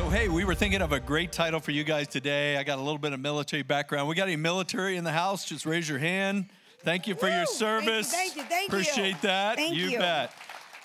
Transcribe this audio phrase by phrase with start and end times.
[0.00, 2.56] So, hey, we were thinking of a great title for you guys today.
[2.56, 4.08] I got a little bit of military background.
[4.08, 5.44] We got any military in the house?
[5.44, 6.46] Just raise your hand.
[6.82, 7.32] Thank you for Woo!
[7.32, 8.10] your Thank you, service.
[8.10, 8.78] thank you, thank you.
[8.78, 9.56] Appreciate that.
[9.56, 9.98] Thank you you.
[9.98, 10.32] bet.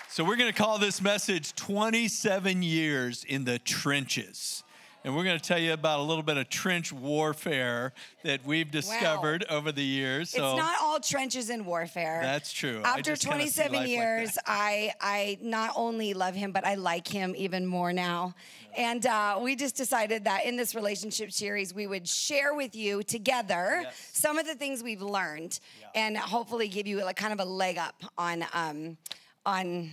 [0.10, 4.66] So, we're going to call this message 27 Years in the Trenches.
[5.06, 8.72] And we're going to tell you about a little bit of trench warfare that we've
[8.72, 10.32] discovered over the years.
[10.32, 12.22] So, it's not all trenches and warfare.
[12.24, 12.82] That's true.
[12.84, 14.38] After just kinda see 27 life like years.
[14.48, 18.34] I I not only love him, but I like him even more now.
[18.78, 23.04] And uh, we just decided that in this relationship series, we would share with you
[23.04, 24.10] together Yes.
[24.14, 25.60] some of the things we've learned,
[25.94, 28.98] and hopefully give you like kind of a leg up on um,
[29.46, 29.92] on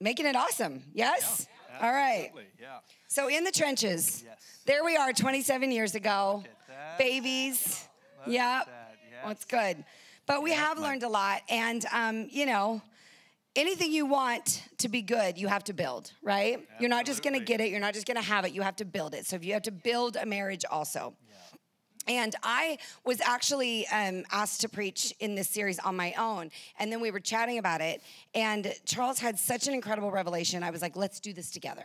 [0.00, 0.82] making it awesome.
[0.92, 1.46] Yes.
[1.80, 2.30] All right.
[2.60, 2.78] Yeah.
[3.06, 4.36] So in the trenches, Yes.
[4.66, 6.44] there we are 27 years ago.
[6.98, 7.86] Babies.
[8.26, 8.42] Look Yep.
[8.62, 9.84] at that, Well, it's good.
[10.26, 11.42] But we have learned a lot.
[11.48, 12.82] And, um, you know,
[13.58, 16.66] anything you want to be good, you have to build, right?
[16.80, 17.70] You're not just to get it.
[17.70, 18.52] You're not just to have it.
[18.52, 19.26] You have to build it.
[19.26, 21.14] So if you have to build a marriage also.
[22.06, 26.50] And I was actually um, asked to preach in this series on my own.
[26.78, 28.00] And then we were chatting about it.
[28.34, 30.62] And Charles had such an incredible revelation.
[30.62, 31.84] I was like, let's do this together.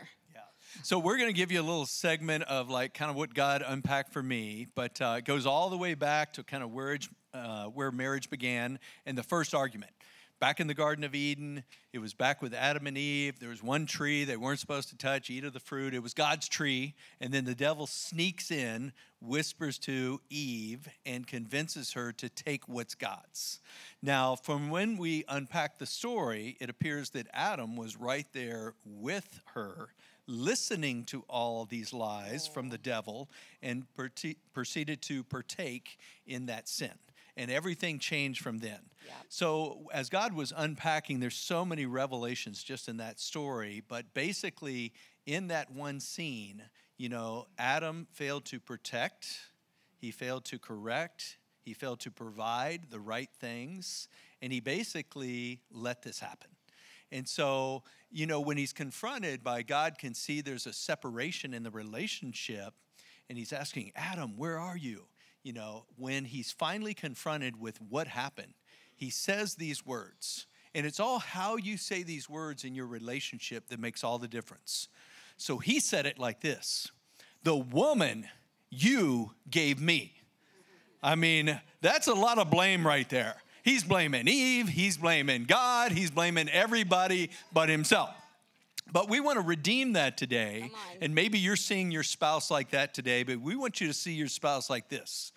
[0.82, 3.62] So we're going to give you a little segment of like kind of what God
[3.64, 6.98] unpacked for me, but uh, it goes all the way back to kind of where
[7.32, 9.92] uh, where marriage began and the first argument.
[10.44, 11.64] Back in the Garden of Eden,
[11.94, 13.40] it was back with Adam and Eve.
[13.40, 15.94] There was one tree they weren't supposed to touch, eat of the fruit.
[15.94, 16.92] It was God's tree.
[17.18, 18.92] And then the devil sneaks in,
[19.22, 23.60] whispers to Eve, and convinces her to take what's God's.
[24.02, 29.40] Now, from when we unpack the story, it appears that Adam was right there with
[29.54, 29.94] her
[30.26, 33.30] listening to all these lies from the devil
[33.62, 36.92] and prote- proceeded to partake in that sin.
[37.36, 38.78] And everything changed from then.
[39.06, 39.12] Yeah.
[39.28, 43.82] So, as God was unpacking, there's so many revelations just in that story.
[43.88, 44.92] But basically,
[45.26, 46.62] in that one scene,
[46.96, 49.26] you know, Adam failed to protect,
[49.96, 54.08] he failed to correct, he failed to provide the right things,
[54.40, 56.50] and he basically let this happen.
[57.10, 61.62] And so, you know, when he's confronted by God, can see there's a separation in
[61.62, 62.74] the relationship,
[63.28, 65.06] and he's asking, Adam, where are you?
[65.44, 68.54] You know, when he's finally confronted with what happened,
[68.96, 70.46] he says these words.
[70.74, 74.26] And it's all how you say these words in your relationship that makes all the
[74.26, 74.88] difference.
[75.36, 76.90] So he said it like this
[77.44, 78.26] The woman
[78.70, 80.14] you gave me.
[81.02, 83.36] I mean, that's a lot of blame right there.
[83.62, 88.14] He's blaming Eve, he's blaming God, he's blaming everybody but himself.
[88.94, 90.70] But we want to redeem that today.
[91.02, 94.12] And maybe you're seeing your spouse like that today, but we want you to see
[94.12, 95.32] your spouse like this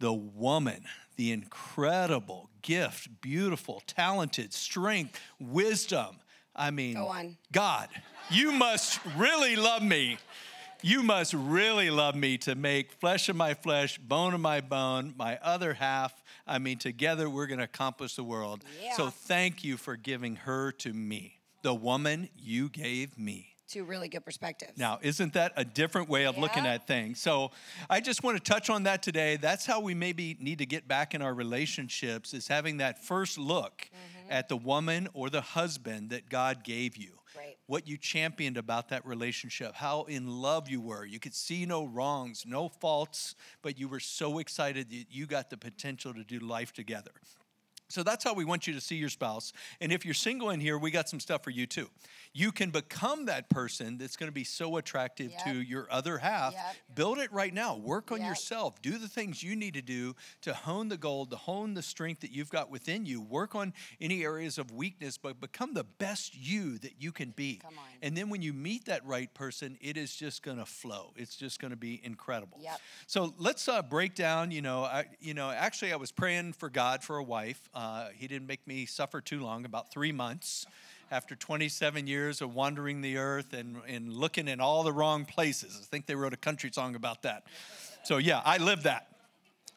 [0.00, 0.84] the woman,
[1.16, 6.16] the incredible gift, beautiful, talented, strength, wisdom.
[6.56, 7.36] I mean, Go on.
[7.52, 7.88] God,
[8.30, 10.18] you must really love me.
[10.82, 15.14] You must really love me to make flesh of my flesh, bone of my bone,
[15.16, 16.12] my other half.
[16.46, 18.64] I mean, together we're going to accomplish the world.
[18.96, 21.35] So thank you for giving her to me,
[21.66, 23.48] the woman you gave me.
[23.66, 24.78] Two really good perspectives.
[24.78, 27.20] Now, isn't that a different way of looking at things?
[27.20, 27.50] So,
[27.90, 29.36] I just want to touch on that today.
[29.36, 33.36] That's how we maybe need to get back in our relationships is having that first
[33.36, 34.32] look Mm-hmm.
[34.32, 37.18] at the woman or the husband that God gave you.
[37.36, 37.56] Right.
[37.66, 41.04] What you championed about that relationship, how in love you were.
[41.04, 45.50] You could see no wrongs, no faults, but you were so excited that you got
[45.50, 47.12] the potential to do life together.
[47.88, 49.52] So that's how we want you to see your spouse.
[49.80, 51.88] And if you're single in here, we got some stuff for you too.
[52.36, 55.44] You can become that person that's going to be so attractive Yep.
[55.44, 56.52] to your other half.
[56.52, 56.76] Yep.
[56.94, 57.76] Build it right now.
[57.76, 58.28] Work on Yep.
[58.28, 58.82] yourself.
[58.82, 62.20] Do the things you need to do to hone the gold, to hone the strength
[62.20, 63.22] that you've got within you.
[63.22, 63.72] Work on
[64.02, 67.62] any areas of weakness, but become the best you that you can be.
[68.02, 71.14] And then when you meet that right person, it is just going to flow.
[71.16, 72.60] It's just going to be incredible.
[73.06, 74.50] So let's uh, break down.
[74.50, 77.70] You know, I, you know, actually, I was praying for God for a wife.
[77.72, 80.66] Uh, he didn't make me suffer too long, about three months.
[81.10, 85.78] After 27 years of wandering the earth and, and looking in all the wrong places.
[85.80, 87.44] I think they wrote a country song about that.
[88.04, 89.08] So, yeah, I lived that.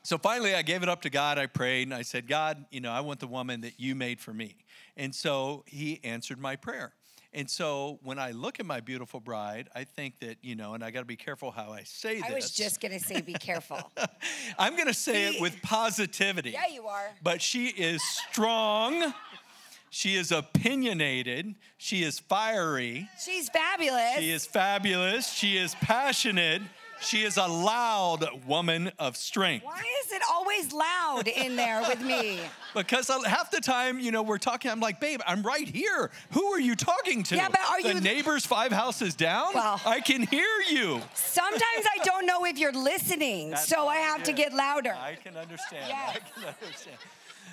[0.04, 1.38] So finally, I gave it up to God.
[1.38, 4.20] I prayed and I said, God, you know, I want the woman that you made
[4.20, 4.56] for me.
[4.98, 6.94] And so he answered my prayer.
[7.32, 10.84] And so when I look at my beautiful bride, I think that, you know, and
[10.84, 12.24] I got to be careful how I say this.
[12.28, 13.80] I was just gonna say, be careful.
[14.58, 16.52] I'm going to say Be- it with positivity.
[16.52, 17.12] yeah, you are.
[17.22, 19.14] But she is strong.
[19.90, 21.56] She is opinionated.
[21.78, 23.10] She is fiery.
[23.24, 24.18] She's fabulous.
[24.20, 25.32] She is fabulous.
[25.34, 26.62] She is passionate.
[27.02, 29.66] She is a loud woman of strength.
[29.66, 32.40] Why is it always loud in there with me?
[32.76, 36.12] Because half the time, you know, we're talking, I'm like, babe, I'm right here.
[36.34, 37.36] Who are you talking to?
[37.36, 39.56] Yeah, but are the you- neighbors five houses down?
[39.56, 41.02] Well- I can hear you.
[41.16, 44.92] Sometimes I don't know if you're listening, so I have to get louder.
[44.94, 45.84] I can understand.
[45.92, 46.98] I can understand.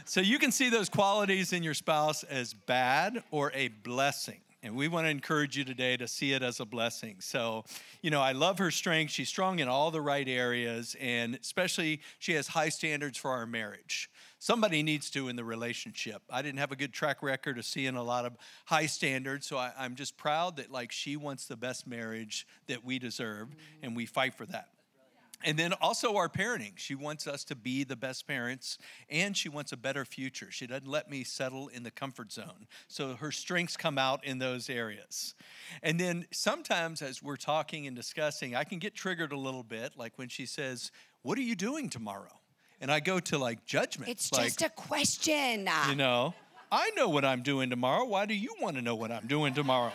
[0.09, 4.41] So you can see those qualities in your spouse as bad or a blessing.
[4.63, 7.17] And we want to encourage you today to see it as a blessing.
[7.19, 7.65] So,
[8.03, 9.13] you know, I love her strength.
[9.13, 13.47] She's strong in all the right areas, and especially she has high standards for our
[13.47, 14.09] marriage.
[14.39, 16.23] Somebody needs to in the relationship.
[16.31, 18.37] I didn't have a good track record of seeing a lot of
[18.67, 22.85] high standards, so I, I'm just proud that like she wants the best marriage that
[22.85, 23.49] we deserve,
[23.83, 24.69] and we fight for that.
[25.45, 26.73] And then also our parenting.
[26.77, 28.79] She wants us to be the best parents
[29.11, 30.51] and she wants a better future.
[30.51, 32.67] She doesn't let me settle in the comfort zone.
[32.89, 35.35] So her strengths come out in those areas.
[35.83, 39.93] And then sometimes as we're talking and discussing, I can get triggered a little bit,
[39.97, 40.91] like when she says,
[41.23, 42.41] What are you doing tomorrow?
[42.81, 44.11] And I go to like judgment.
[44.11, 45.69] It's like, just a question.
[45.89, 46.35] you know,
[46.71, 48.05] I know what I'm doing tomorrow.
[48.05, 49.93] Why do you want to know what I'm doing tomorrow?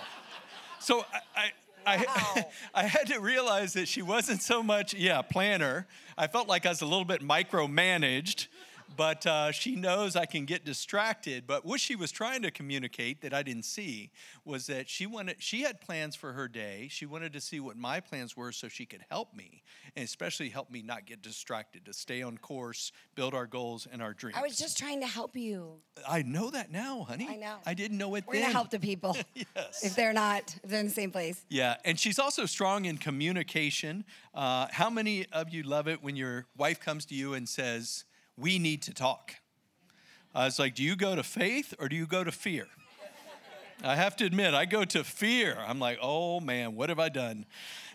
[0.79, 1.05] So
[1.35, 1.51] I,
[1.85, 5.87] I, I, had to realize that she wasn't so much, yeah, planner.
[6.17, 8.47] I felt like I was a little bit micromanaged,
[8.95, 11.45] but uh, she knows I can get distracted.
[11.47, 14.11] But what she was trying to communicate that I didn't see
[14.45, 16.87] was that she wanted, she had plans for her day.
[16.89, 19.63] She wanted to see what my plans were so she could help me,
[19.95, 24.01] and especially help me not get distracted, to stay on course, build our goals and
[24.01, 24.37] our dreams.
[24.37, 25.73] I was just trying to help you.
[26.07, 27.27] I know that now, honey.
[27.29, 27.55] I know.
[27.65, 28.43] I didn't know it We're then.
[28.43, 29.83] gonna help the people yes.
[29.83, 31.43] if they're not if they're in the same place.
[31.49, 34.05] Yeah, and she's also strong in communication.
[34.33, 38.05] Uh, how many of you love it when your wife comes to you and says,
[38.37, 39.35] "We need to talk"?
[40.33, 42.67] I was like, "Do you go to faith or do you go to fear?"
[43.83, 45.57] I have to admit, I go to fear.
[45.57, 47.45] I'm like, "Oh man, what have I done?"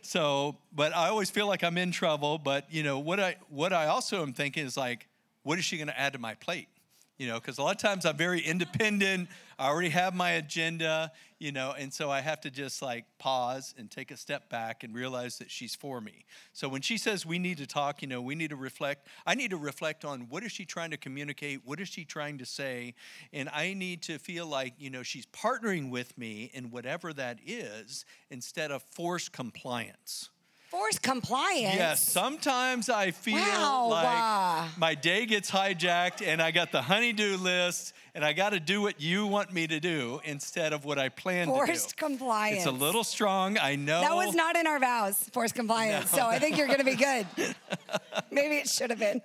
[0.03, 2.39] So, but I always feel like I'm in trouble.
[2.39, 5.09] But you know what I what I also am thinking is like,
[5.43, 6.69] what is she going to add to my plate?
[7.19, 9.29] You know, because a lot of times I'm very independent.
[9.59, 13.75] I already have my agenda, you know, and so I have to just like pause
[13.79, 16.27] and take a step back and realize that she's for me.
[16.53, 19.09] So when she says we need to talk, you know, we need to reflect.
[19.27, 21.61] I need to reflect on what is she trying to communicate?
[21.65, 22.95] What is she trying to say?
[23.33, 27.39] And I need to feel like, you know, she's partnering with me in whatever that
[27.47, 30.29] is instead of forced compliance.
[30.77, 31.75] Forced compliance.
[31.75, 37.39] Yes, sometimes I feel Wow, like my day gets hijacked and I got the honey-do
[37.39, 40.99] list and I got to do what you want me to do instead of what
[40.99, 42.05] I planned Forced to do.
[42.07, 42.59] compliance.
[42.59, 44.03] It's a little strong, I know.
[44.03, 46.11] That was not in our vows, forced compliance.
[46.11, 47.27] So I think you're going to be good.
[48.31, 49.23] Maybe it should have been.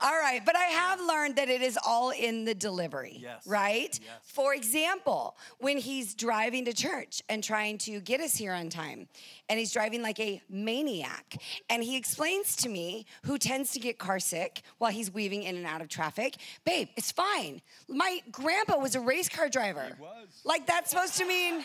[0.00, 3.46] All right, but I have learned that it is all in the delivery, Yes.
[3.46, 3.98] right?
[4.02, 4.12] Yes.
[4.22, 9.08] For example, when he's driving to church and trying to get us here on time,
[9.48, 11.36] and he's driving like a maniac,
[11.68, 15.56] and he explains to me, who tends to get car sick while he's weaving in
[15.56, 17.60] and out of traffic, babe, it's fine.
[17.88, 19.84] My grandpa was a race car driver.
[19.96, 20.28] He was.
[20.44, 21.64] Like that's supposed to mean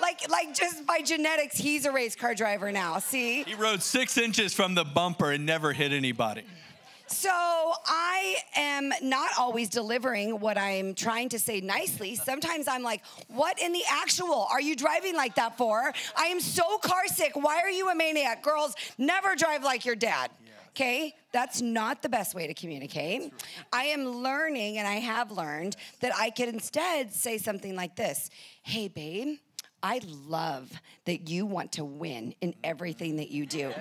[0.00, 4.16] like like just by genetics he's a race car driver now see He rode six
[4.16, 6.44] inches from the bumper and never hit anybody.
[7.10, 7.30] So
[7.86, 12.14] i am not always delivering what i'm trying to say nicely.
[12.14, 15.92] Sometimes i'm like what in the actual are you driving like that for?
[16.16, 18.42] I am so car sick why are you a maniac?
[18.42, 20.30] Girls never drive like your dad.
[20.70, 23.32] Okay, that's not the best way to communicate.
[23.72, 28.30] I am learning, and I have learned that I could instead say something like this
[28.62, 29.38] Hey, babe,
[29.82, 30.70] I love
[31.06, 32.60] that you want to win in mm-hmm.
[32.64, 33.72] everything that you do.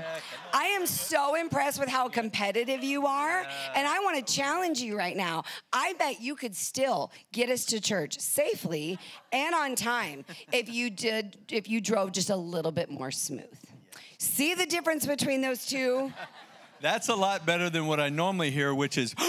[0.53, 4.97] I am so impressed with how competitive you are, and I want to challenge you
[4.97, 5.43] right now.
[5.73, 8.97] I bet you could still get us to church safely
[9.31, 13.43] and on time if you did if you drove just a little bit more smooth.
[14.17, 16.11] See the difference between those two?
[16.81, 19.13] That's a lot better than what I normally hear, which is,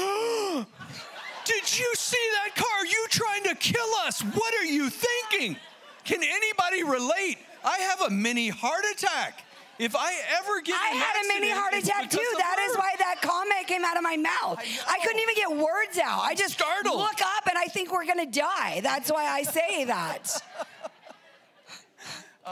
[1.44, 2.86] Did you see that car?
[2.86, 4.20] You trying to kill us?
[4.20, 5.56] What are you thinking?
[6.04, 7.38] Can anybody relate?
[7.64, 9.44] I have a mini heart attack.
[9.78, 12.18] If I ever get I had a mini heart attack too.
[12.36, 12.80] That is her.
[12.80, 14.58] why that comment came out of my mouth.
[14.86, 16.20] I I, couldn't even get words out.
[16.20, 16.98] I just Startled.
[16.98, 18.80] look up and I think we're gonna die.
[18.82, 20.42] That's why I say that.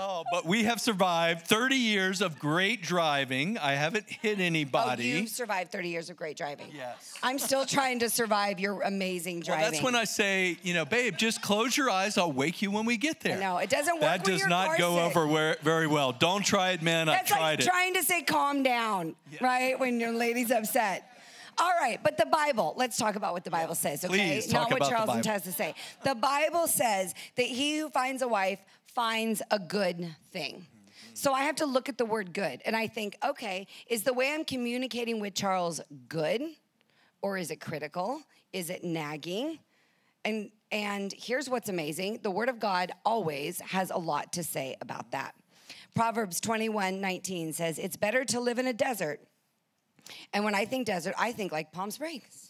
[0.00, 3.58] Oh, but we have survived 30 years of great driving.
[3.58, 5.12] I haven't hit oh, anybody.
[5.12, 6.68] Oh, you've survived 30 years of great driving.
[6.72, 7.14] Yes.
[7.20, 9.62] I'm still trying to survive your amazing driving.
[9.62, 12.16] Well, that's when I say, you know, babe, just close your eyes.
[12.16, 13.40] I'll wake you when we get there.
[13.40, 14.02] No, it doesn't work.
[14.02, 15.16] That does not go sick.
[15.16, 16.12] over where, very well.
[16.12, 17.06] Don't try it, man.
[17.06, 17.66] That's I tried like it.
[17.66, 19.78] trying to say calm down, right?
[19.80, 21.04] When your lady's upset.
[21.60, 24.14] All right, but the Bible, let's talk about what the Bible says, okay?
[24.14, 25.30] Please, Not what about the Charleston Bible.
[25.32, 25.74] has to say.
[26.04, 28.60] The Bible says that he who finds a wife
[28.94, 30.66] finds a good thing.
[31.14, 34.12] So I have to look at the word good and I think, okay, is the
[34.12, 36.42] way I'm communicating with Charles good
[37.22, 38.22] or is it critical?
[38.52, 39.58] Is it nagging?
[40.24, 42.20] And and here's what's amazing.
[42.22, 45.34] The word of God always has a lot to say about that.
[45.94, 49.20] Proverbs 21, 19 says, It's better to live in a desert.
[50.32, 52.47] And when I think desert, I think like Palm Springs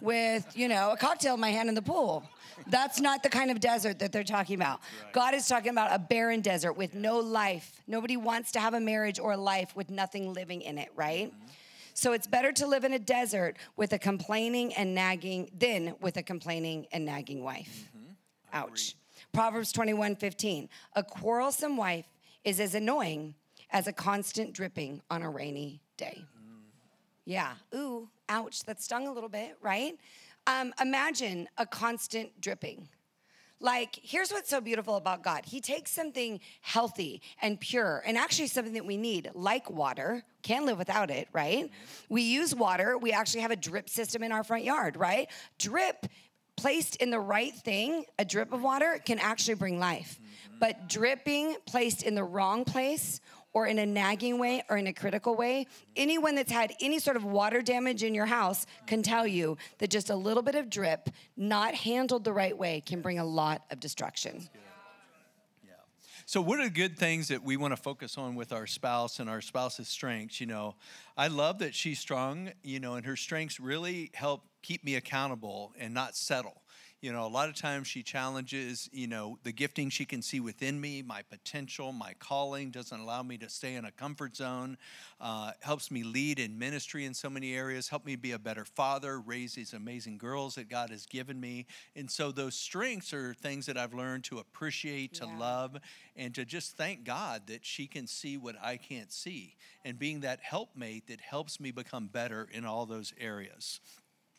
[0.00, 2.22] with, you know, a cocktail in my hand in the pool.
[2.68, 4.80] That's not the kind of desert that they're talking about.
[5.12, 7.80] God is talking about a barren desert with no life.
[7.86, 11.28] Nobody wants to have a marriage or a life with nothing living in it, right?
[11.28, 11.46] Mm-hmm.
[11.94, 16.16] So it's better to live in a desert with a complaining and nagging than with
[16.18, 17.88] a complaining and nagging wife.
[17.96, 18.12] Mm-hmm.
[18.52, 18.96] Ouch.
[19.32, 20.68] Proverbs 21 15.
[20.94, 22.06] A quarrelsome wife
[22.44, 23.34] is as annoying
[23.70, 26.24] as a constant dripping on a rainy day.
[27.26, 27.54] Yeah.
[27.74, 28.62] Ooh, ouch.
[28.64, 29.98] That stung a little bit, right?
[30.46, 32.88] Um, imagine a constant dripping.
[33.58, 38.46] Like, here's what's so beautiful about God He takes something healthy and pure, and actually
[38.48, 40.22] something that we need, like water.
[40.42, 41.70] Can't live without it, right?
[42.08, 42.96] We use water.
[42.96, 45.28] We actually have a drip system in our front yard, right?
[45.58, 46.06] Drip
[46.56, 50.18] placed in the right thing, a drip of water can actually bring life.
[50.58, 53.20] But dripping placed in the wrong place
[53.56, 57.16] or in a nagging way or in a critical way, anyone that's had any sort
[57.16, 60.68] of water damage in your house can tell you that just a little bit of
[60.68, 61.08] drip,
[61.38, 64.46] not handled the right way, can bring a lot of destruction.
[64.54, 64.60] Yeah.
[66.26, 69.20] So, what are the good things that we want to focus on with our spouse
[69.20, 70.38] and our spouse's strengths?
[70.38, 70.74] You know,
[71.16, 75.72] I love that she's strong, you know, and her strengths really help keep me accountable
[75.78, 76.60] and not settle.
[77.02, 80.40] You know, a lot of times she challenges, you know, the gifting she can see
[80.40, 84.78] within me, my potential, my calling, doesn't allow me to stay in a comfort zone,
[85.20, 88.64] uh, helps me lead in ministry in so many areas, help me be a better
[88.64, 91.66] father, raise these amazing girls that God has given me.
[91.94, 95.26] And so those strengths are things that I've learned to appreciate, to Yeah.
[95.26, 95.76] love,
[96.16, 100.20] and to just thank God that she can see what I can't see, and being
[100.20, 103.80] that helpmate that helps me become better in all those areas.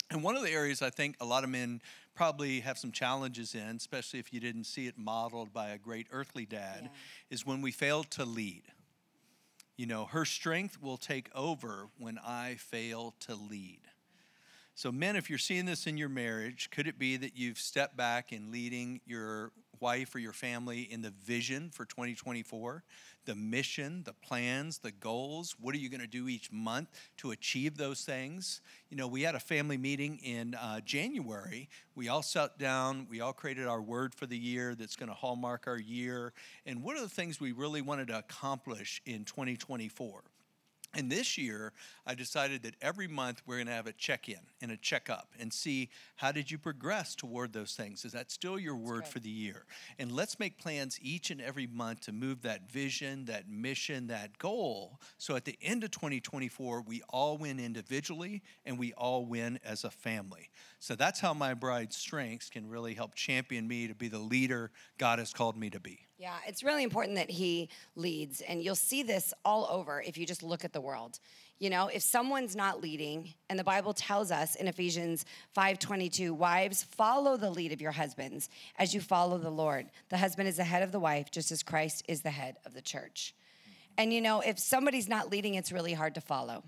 [0.09, 1.81] And one of the areas I think a lot of men
[2.15, 6.07] probably have some challenges in, especially if you didn't see it modeled by a great
[6.11, 6.89] earthly dad, Yeah.
[7.29, 8.63] is when we fail to lead.
[9.75, 13.81] You know, her strength will take over when I fail to lead.
[14.73, 17.97] So, men, if you're seeing this in your marriage, could it be that you've stepped
[17.97, 22.83] back in leading your wife or your family in the vision for 2024,
[23.25, 25.55] the mission, the plans, the goals?
[25.59, 28.61] What are you going to do each month to achieve those things?
[28.89, 31.69] You know, we had a family meeting in uh, January.
[31.95, 35.15] We all sat down, we all created our word for the year that's going to
[35.15, 36.33] hallmark our year.
[36.65, 40.23] And what are the things we really wanted to accomplish in 2024?
[40.97, 41.73] And this year,
[42.07, 45.11] I decided that every month we're going to have a check in and a check
[45.11, 48.03] up and see how did you progress toward those things?
[48.03, 49.65] Is that still your word for the year?
[49.99, 54.39] And let's make plans each and every month to move that vision, that mission, that
[54.39, 54.99] goal.
[55.19, 59.83] So at the end of 2024, we all win individually and we all win as
[59.83, 60.49] a family.
[60.79, 64.71] So that's how my bride's strengths can really help champion me to be the leader
[64.97, 66.06] God has called me to be.
[66.19, 70.25] Yeah, it's really important that he leads, and you'll see this all over if you
[70.25, 71.19] just look at the world.
[71.59, 76.81] You know, if someone's not leading, and the Bible tells us in Ephesians 5:22, wives,
[76.81, 79.91] follow the lead of your husbands as you follow the Lord.
[80.09, 82.73] The husband is the head of the wife, just as Christ is the head of
[82.73, 83.35] the church.
[83.95, 86.63] And you know, if somebody's not leading, it's really hard to follow.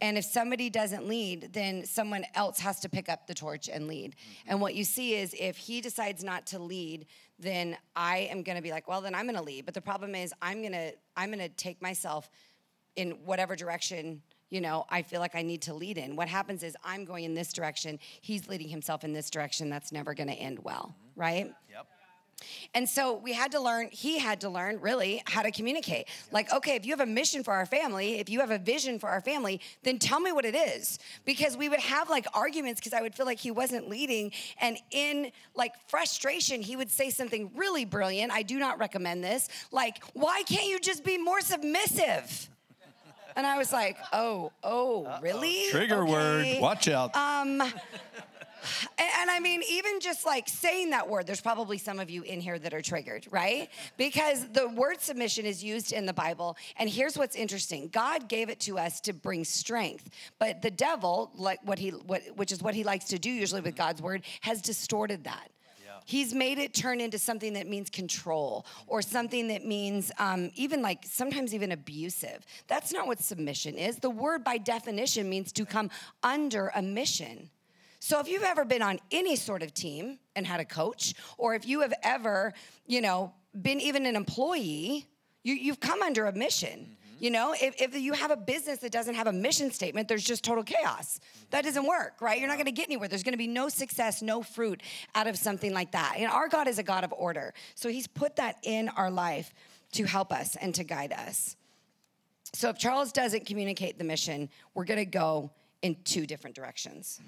[0.00, 3.88] And if somebody doesn't lead, then someone else has to pick up the torch and
[3.88, 4.12] lead.
[4.12, 4.50] Mm-hmm.
[4.50, 7.06] And what you see is if he decides not to lead,
[7.38, 9.64] then I am going to be like, well, then I'm going to lead.
[9.64, 12.30] But the problem is I'm going to I'm going to take myself
[12.96, 16.16] in whatever direction you know I feel like I need to lead in.
[16.16, 19.68] What happens is I'm going in this direction, he's leading himself in this direction.
[19.68, 21.20] That's never going to end well, mm-hmm.
[21.20, 21.54] right?
[21.70, 21.86] Yep.
[22.74, 26.08] And so we had to learn, he had to learn really how to communicate.
[26.32, 28.98] Like, okay, if you have a mission for our family, if you have a vision
[28.98, 30.98] for our family, then tell me what it is.
[31.24, 34.32] Because we would have like arguments because I would feel like he wasn't leading.
[34.60, 38.32] And in like frustration, he would say something really brilliant.
[38.32, 39.48] I do not recommend this.
[39.72, 42.48] Like, why can't you just be more submissive?
[43.36, 45.68] And I was like, oh, oh, really?
[45.70, 46.12] Trigger Okay.
[46.12, 46.60] word.
[46.60, 47.14] Watch out.
[47.14, 47.62] Um,
[48.98, 52.40] And, I mean, even just like saying that word, there's probably some of you in
[52.40, 53.68] here that are triggered, right?
[53.96, 56.56] Because the word submission is used in the Bible.
[56.78, 60.10] And here's what's interesting God gave it to us to bring strength.
[60.38, 63.60] But the devil, like what he, what, which is what he likes to do usually
[63.60, 65.50] with God's word, has distorted that.
[66.08, 70.80] He's made it turn into something that means control or something that means um, even
[70.80, 72.46] like sometimes even abusive.
[72.66, 73.98] That's not what submission is.
[73.98, 75.90] The word by definition means to come
[76.22, 77.50] under a mission.
[78.08, 81.54] So if you've ever been on any sort of team and had a coach, or
[81.54, 82.54] if you have ever,
[82.86, 85.06] you know, been even an employee,
[85.44, 86.70] you, you've come under a mission.
[86.70, 87.22] Mm-hmm.
[87.22, 90.24] You know, if, if you have a business that doesn't have a mission statement, there's
[90.24, 91.20] just total chaos.
[91.50, 92.38] That doesn't work, right?
[92.38, 93.08] You're not gonna get anywhere.
[93.08, 94.82] There's gonna be no success, no fruit
[95.14, 96.14] out of something like that.
[96.16, 97.52] And our God is a God of order.
[97.74, 99.52] So He's put that in our life
[99.92, 101.56] to help us and to guide us.
[102.54, 105.50] So if Charles doesn't communicate the mission, we're gonna go
[105.82, 107.20] in two different directions.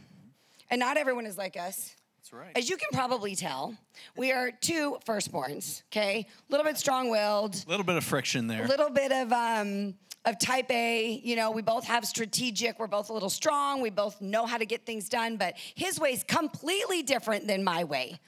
[0.70, 1.94] And not everyone is like us.
[2.18, 2.52] That's right.
[2.56, 3.74] As you can probably tell,
[4.16, 6.26] we are two firstborns, okay?
[6.28, 8.64] A little bit strong willed, A little bit of friction there.
[8.64, 9.94] a little bit of um
[10.26, 13.88] of type A, you know, we both have strategic, we're both a little strong, we
[13.88, 17.84] both know how to get things done, but his way is completely different than my
[17.84, 18.20] way.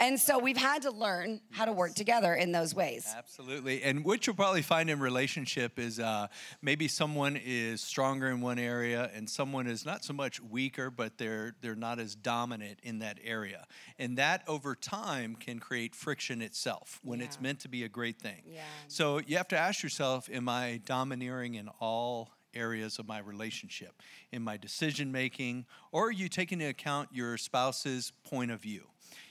[0.00, 3.12] And so we've had to learn how to work together in those ways.
[3.16, 3.82] Absolutely.
[3.82, 6.28] And what you'll probably find in relationship is uh,
[6.62, 11.18] maybe someone is stronger in one area and someone is not so much weaker, but
[11.18, 13.66] they're they're not as dominant in that area.
[13.98, 18.20] And that over time can create friction itself when it's meant to be a great
[18.20, 18.42] thing.
[18.46, 18.60] Yeah.
[18.86, 24.02] So you have to ask yourself, am I domineering in all areas of my relationship,
[24.32, 28.84] in my decision making, or are you taking into account your spouse's point of view?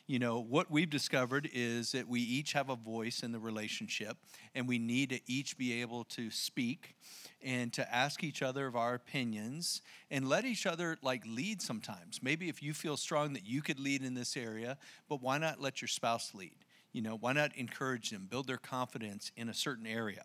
[0.08, 4.18] You know, what we've discovered is that we each have a voice in the relationship,
[4.56, 6.96] and we need to each be able to speak
[7.42, 12.24] and to ask each other of our opinions and let each other like lead sometimes.
[12.24, 14.78] Maybe if you feel strong that you could lead in this area,
[15.10, 16.56] but why not let your spouse lead?
[16.94, 20.24] You know, why not encourage them, build their confidence in a certain area?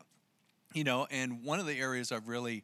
[0.74, 2.62] You know and one of the areas i've really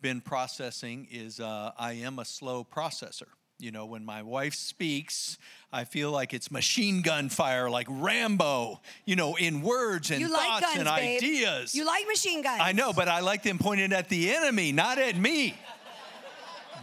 [0.00, 5.36] been processing is uh, i am a slow processor you know when my wife speaks
[5.72, 10.32] i feel like it's machine gun fire like rambo you know in words and You
[10.32, 11.18] like guns, and babe.
[11.22, 12.60] ideas You like machine guns.
[12.64, 15.54] i know but i like them pointed at the enemy not at me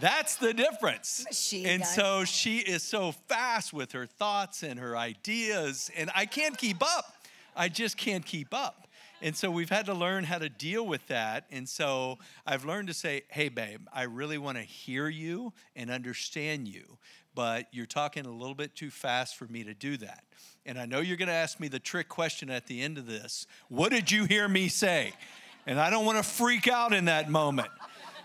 [0.00, 1.24] that's the difference.
[1.28, 1.90] Machine and gun.
[1.92, 6.82] so she is so fast with her thoughts and her ideas, and I can't keep
[6.82, 7.14] up.
[7.56, 8.86] I just can't keep up.
[9.20, 11.46] And so we've had to learn how to deal with that.
[11.50, 15.90] And so I've learned to say, hey, babe, I really want to hear you and
[15.90, 16.98] understand you,
[17.34, 20.24] but you're talking a little bit too fast for me to do that.
[20.64, 23.06] And I know you're going to ask me the trick question at the end of
[23.06, 25.12] this What did you hear me say?
[25.66, 27.68] And I don't want to freak out in that moment.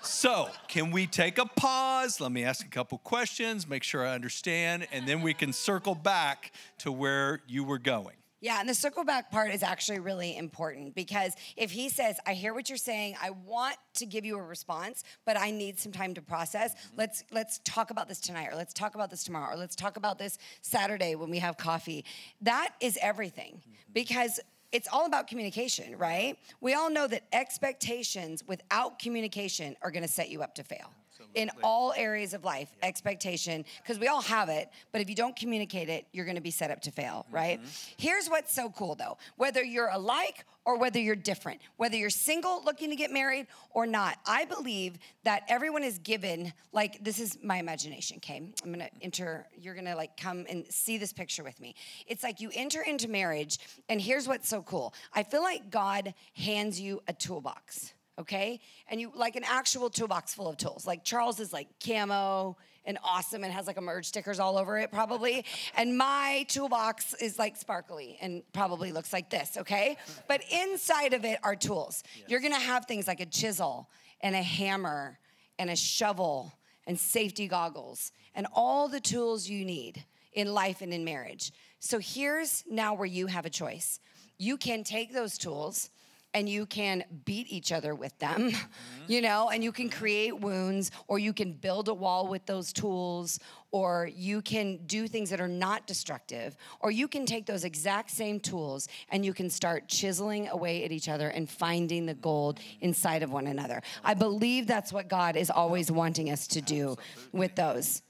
[0.01, 2.19] So, can we take a pause?
[2.19, 5.95] Let me ask a couple questions, make sure I understand, and then we can circle
[5.95, 8.15] back to where you were going.
[8.43, 12.34] Yeah, and the circle back part is actually really important because if he says, I
[12.34, 15.93] hear what you're saying, I want to give you a response, but I need some
[15.93, 16.97] time to process, mm-hmm.
[16.97, 19.95] let's let's talk about this tonight, or let's talk about this tomorrow, or let's talk
[19.95, 22.03] about this Saturday when we have coffee.
[22.41, 23.71] That is everything mm-hmm.
[23.93, 24.41] because
[24.73, 26.38] it's all about communication, right?
[26.60, 30.91] We all know that expectations without communication are gonna set you up to fail.
[31.36, 35.36] In all areas of life, expectation, because we all have it, but if you don't
[35.36, 37.36] communicate it, you're gonna be set up to fail, mm-hmm.
[37.36, 37.60] right?
[37.98, 42.63] Here's what's so cool though whether you're alike or whether you're different, whether you're single
[42.63, 47.38] looking to get married or not, I believe that everyone is given, like, this is
[47.43, 48.38] my imagination, okay?
[48.38, 48.98] I'm gonna mm-hmm.
[49.02, 51.76] enter, you're gonna like come and see this picture with me.
[52.08, 56.13] It's like you enter into marriage, and here's what's so cool I feel like God
[56.36, 58.60] hands you a toolbox okay?
[58.89, 60.86] And you like an actual toolbox full of tools.
[60.86, 64.78] Like Charles is like camo and awesome and has like a merge stickers all over
[64.78, 65.45] it probably.
[65.78, 69.97] and my toolbox is like sparkly and probably looks like this, okay?
[70.28, 72.04] But inside of it are tools.
[72.28, 73.89] You're gonna have things like a chisel
[74.21, 75.19] and a hammer
[75.60, 76.54] and a shovel
[76.86, 81.52] and safety goggles and all the tools you need in life and in marriage.
[81.80, 83.99] So here's now where you have a choice.
[84.38, 85.89] You can take those tools
[86.34, 89.04] and you can beat each other with them, mm-hmm.
[89.08, 92.74] you know, and you can create wounds, or you can build a wall with those
[92.74, 93.39] tools,
[93.72, 98.12] or you can do things that are not destructive, or you can take those exact
[98.12, 102.60] same tools and you can start chiseling away at each other and finding the gold
[102.82, 103.82] inside of one another.
[104.04, 106.98] I believe that's what God is always wanting us to do
[107.32, 108.04] with those.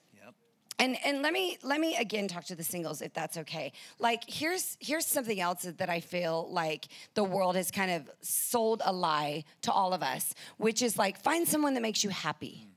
[0.83, 3.71] And and let me let me again talk to the singles if that's okay.
[3.99, 8.81] Like here's here's something else that I feel like the world has kind of sold
[8.83, 12.67] a lie to all of us, which is like find someone that makes you happy.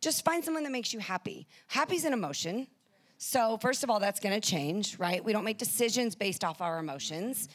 [0.00, 1.46] Just find someone that makes you happy.
[1.66, 2.66] Happy's an emotion.
[3.18, 5.22] So, first of all, that's going to change, right?
[5.24, 7.48] We don't make decisions based off our emotions.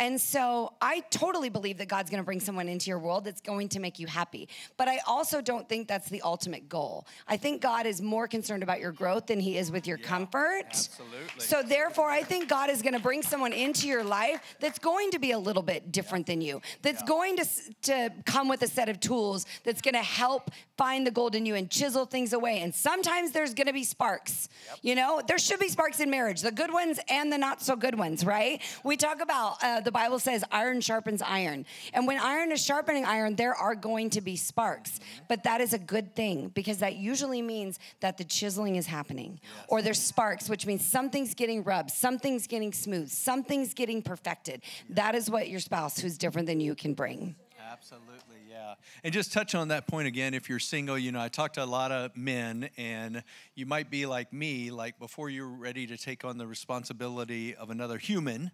[0.00, 3.68] And so I totally believe that God's gonna bring someone into your world that's going
[3.68, 4.48] to make you happy.
[4.78, 7.06] But I also don't think that's the ultimate goal.
[7.28, 10.06] I think God is more concerned about your growth than he is with your Yeah,
[10.06, 10.64] comfort.
[10.70, 11.28] absolutely.
[11.38, 15.18] So therefore, I think God is gonna bring someone into your life that's going to
[15.18, 17.44] be a little bit different than you, that's going to,
[17.82, 21.54] to come with a set of tools that's gonna help find the gold in you
[21.56, 22.60] and chisel things away.
[22.60, 24.48] And sometimes there's gonna be sparks.
[24.80, 27.76] You know, there should be sparks in marriage, the good ones and the not so
[27.76, 28.62] good ones, right?
[28.82, 31.66] We talk about uh, the Bible says iron sharpens iron.
[31.92, 35.00] And when iron is sharpening iron, there are going to be sparks.
[35.28, 39.40] But that is a good thing because that usually means that the chiseling is happening
[39.68, 44.62] or there's sparks, which means something's getting rubbed, something's getting smooth, something's getting perfected.
[44.88, 47.36] That is what your spouse who's different than you can bring.
[47.70, 48.74] Absolutely, yeah.
[49.04, 50.34] And just touch on that point again.
[50.34, 53.22] If you're single, you know, I talk to a lot of men, and
[53.54, 57.70] you might be like me, like before you're ready to take on the responsibility of
[57.70, 58.50] another human,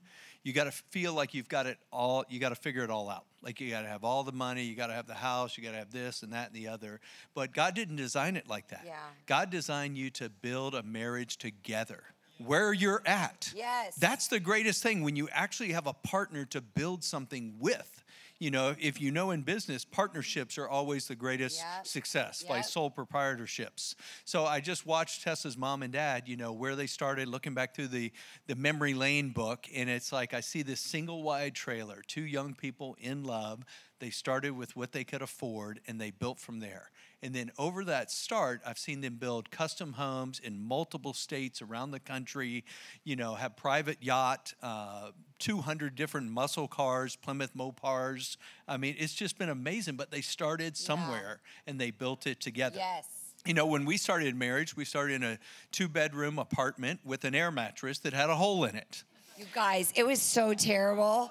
[0.46, 3.10] you got to feel like you've got it all, you got to figure it all
[3.10, 3.24] out.
[3.42, 5.64] Like you got to have all the money, you got to have the house, you
[5.64, 7.00] got to have this and that and the other.
[7.34, 8.82] But God didn't design it like that.
[8.86, 8.94] Yeah.
[9.26, 12.04] God designed you to build a marriage together.
[12.38, 13.52] Where you're at.
[13.56, 13.96] Yes.
[13.96, 18.04] That's the greatest thing when you actually have a partner to build something with.
[18.38, 21.86] You know, if you know in business, partnerships are always the greatest Yep.
[21.86, 23.94] success, like sole proprietorships.
[24.24, 27.74] So I just watched Tessa's mom and dad, you know, where they started looking back
[27.74, 28.12] through the,
[28.46, 29.66] the memory lane book.
[29.74, 33.64] And it's like I see this single wide trailer, two young people in love.
[34.00, 36.90] They started with what they could afford and they built from there.
[37.22, 41.90] And then over that start, I've seen them build custom homes in multiple states around
[41.90, 42.64] the country,
[43.04, 48.36] you know, have private yacht, uh, 200 different muscle cars, Plymouth Mopars.
[48.68, 52.78] I mean, it's just been amazing, but they started somewhere and they built it together.
[52.78, 53.06] Yes.
[53.46, 55.38] You know, when we started marriage, we started in a
[55.70, 59.04] two bedroom apartment with an air mattress that had a hole in it.
[59.38, 61.30] You guys, it was so terrible.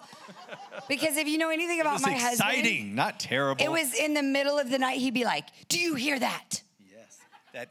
[0.88, 3.64] Because if you know anything about my husband, exciting, not terrible.
[3.64, 5.00] it was in the middle of the night.
[5.00, 7.20] He'd be like, "Do you hear that?" Yes.
[7.54, 7.70] That.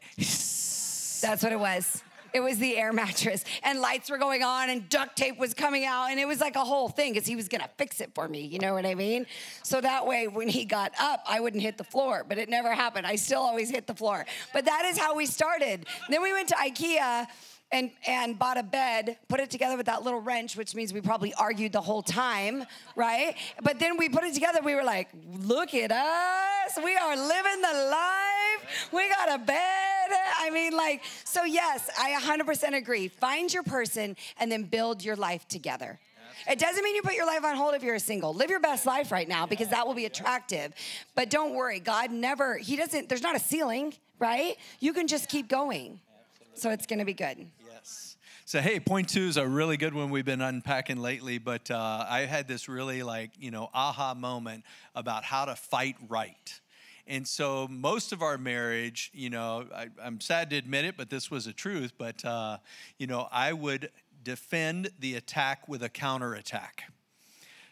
[1.23, 2.03] That's what it was.
[2.33, 5.85] It was the air mattress, and lights were going on, and duct tape was coming
[5.85, 8.27] out, and it was like a whole thing because he was gonna fix it for
[8.27, 8.41] me.
[8.41, 9.27] You know what I mean?
[9.63, 12.25] So that way, when he got up, I wouldn't hit the floor.
[12.29, 13.07] But it never happened.
[13.07, 14.27] I still always hit the floor.
[14.53, 15.87] But that is how we started.
[16.09, 17.29] Then we went to IKEA.
[17.75, 21.01] And, and bought a bed, put it together with that little wrench, which means we
[21.01, 23.35] probably argued the whole time, right?
[23.65, 25.09] But then we put it together, we were like,
[25.41, 26.79] look at us.
[26.85, 28.91] We are living the life.
[28.93, 30.09] We got a bed.
[30.39, 33.09] I mean, like, so yes, I 100% agree.
[33.09, 35.99] Find your person and then build your life together.
[36.49, 38.35] It doesn't mean you put your life on hold if you're a single.
[38.35, 40.75] Live your best life right now because that will be attractive.
[41.17, 44.57] But don't worry, God never, He doesn't, there's not a ceiling, right?
[44.79, 45.99] You can just keep going.
[46.55, 47.47] So it's gonna be good.
[48.55, 51.39] So hey, point two is a really good one we've been unpacking lately.
[51.39, 54.63] But uh, I had this really like you know aha moment
[54.95, 56.61] about how to fight right.
[57.09, 61.11] And so most of our marriage, you know, I, I'm sad to admit it, but
[61.11, 61.95] this was a truth.
[61.99, 62.59] But uh,
[62.97, 63.91] you know, I would
[64.23, 66.85] defend the attack with a counterattack.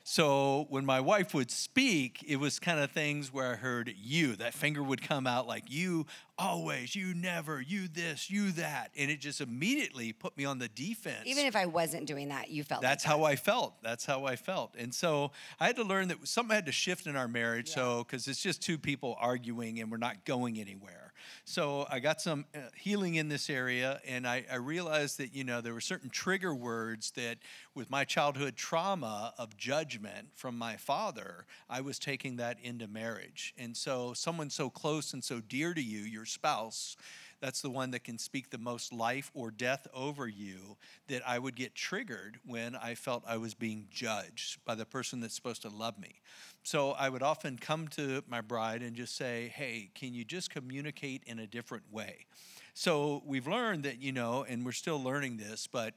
[0.04, 4.36] So when my wife would speak, it was kind of things where I heard you.
[4.36, 8.90] That finger would come out like you always, you never, you this, you that.
[8.96, 11.22] And it just immediately put me on the defense.
[11.24, 13.80] Even if I wasn't doing that, you felt That's like how I felt.
[13.82, 14.74] That's how I felt.
[14.76, 17.70] And so I had to learn that something had to shift in our marriage.
[17.70, 21.11] So, because it's just two people arguing and we're not going anywhere.
[21.44, 25.44] So I got some uh, healing in this area, and I, I realized that, you
[25.44, 27.38] know, there were certain trigger words that,
[27.74, 33.54] with my childhood trauma of judgment from my father, I was taking that into marriage.
[33.58, 36.96] And so, someone so close and so dear to you, your spouse,
[37.42, 40.78] that's the one that can speak the most life or death over you
[41.08, 45.20] that I would get triggered when I felt I was being judged by the person
[45.20, 46.22] that's supposed to love me.
[46.62, 50.50] So I would often come to my bride and just say, Hey, can you just
[50.50, 52.26] communicate in a different way?
[52.74, 55.94] So we've learned that, you know, and we're still learning this, but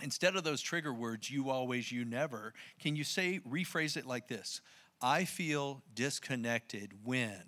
[0.00, 4.28] instead of those trigger words, you always, you never, can you say, rephrase it like
[4.28, 4.60] this
[5.02, 7.42] I feel disconnected when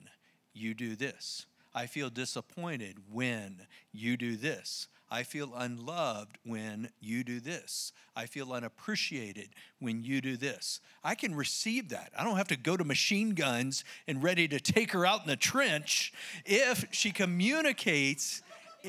[0.52, 1.46] you do this.
[1.74, 4.88] I feel disappointed when you do this.
[5.10, 7.92] I feel unloved when you do this.
[8.14, 10.80] I feel unappreciated when you do this.
[11.02, 12.12] I can receive that.
[12.16, 15.26] I don't have to go to machine guns and ready to take her out in
[15.26, 16.12] the trench
[16.44, 18.42] if she communicates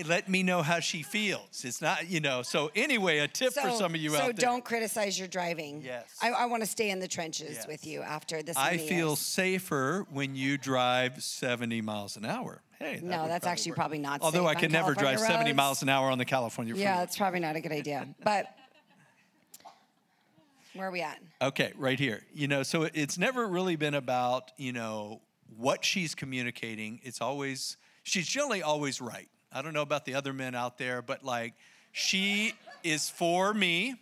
[0.06, 1.64] let me know how she feels.
[1.66, 2.42] It's not, you know.
[2.42, 4.28] So anyway, a tip for some of you so out there.
[4.36, 5.82] So don't criticize your driving.
[5.84, 6.06] Yes.
[6.22, 7.68] I, I want to stay in the trenches Yes.
[7.68, 8.58] with you after this.
[8.58, 12.62] I feel safer when you drive 70 miles an hour.
[12.80, 13.78] Hey, that No, that's actually work.
[13.78, 16.74] probably not Although I can never drive California 70 miles an hour on the California
[16.74, 16.84] freeway.
[16.90, 18.08] Yeah, it's probably not a good idea.
[18.24, 18.48] But
[20.74, 21.20] where are we at?
[21.42, 22.22] Okay, right here.
[22.34, 25.22] You know, so it's never really been about, you know,
[25.58, 27.02] what she's communicating.
[27.04, 29.28] It's always, she's generally always right.
[29.52, 31.54] I don't know about the other men out there, but like,
[31.92, 33.96] she is for me.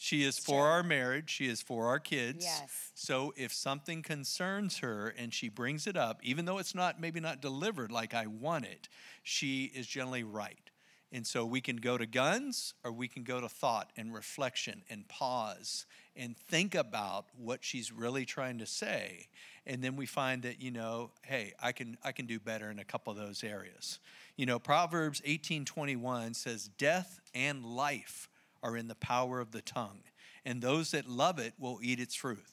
[0.00, 1.28] She is for our marriage.
[1.28, 2.44] She is for our kids.
[2.44, 2.92] Yes.
[2.94, 7.18] So if something concerns her and she brings it up, even though it's not maybe
[7.18, 8.88] not delivered like I want it,
[9.24, 10.70] she is generally right.
[11.10, 14.82] And so we can go to guns or we can go to thought and reflection
[14.88, 15.84] and pause
[16.18, 19.28] and think about what she's really trying to say.
[19.64, 22.78] And then we find that, you know, hey, I can I can do better in
[22.78, 24.00] a couple of those areas.
[24.36, 28.28] You know, Proverbs 18:21 says death and life
[28.62, 30.00] are in the power of the tongue,
[30.44, 32.44] and those that love it will eat its fruit.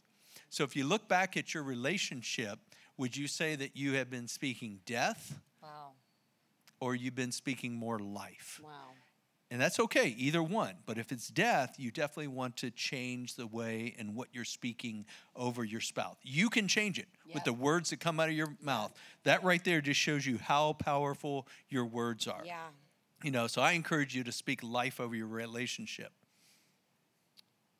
[0.49, 2.60] So if you look back at your relationship,
[2.97, 5.93] would you say that you have been speaking death Wow.
[6.80, 8.62] or you've been speaking more life?
[8.63, 8.91] Wow.
[9.51, 10.73] And that's okay, either one.
[10.86, 15.05] But if it's death, you definitely want to change the way and what you're speaking
[15.36, 16.15] over your spouse.
[16.23, 18.91] You can change it with the words that come out of your mouth.
[19.23, 22.41] That right there just shows you how powerful your words are.
[22.43, 22.67] Yeah.
[23.23, 26.12] You know, so I encourage you to speak life over your relationship.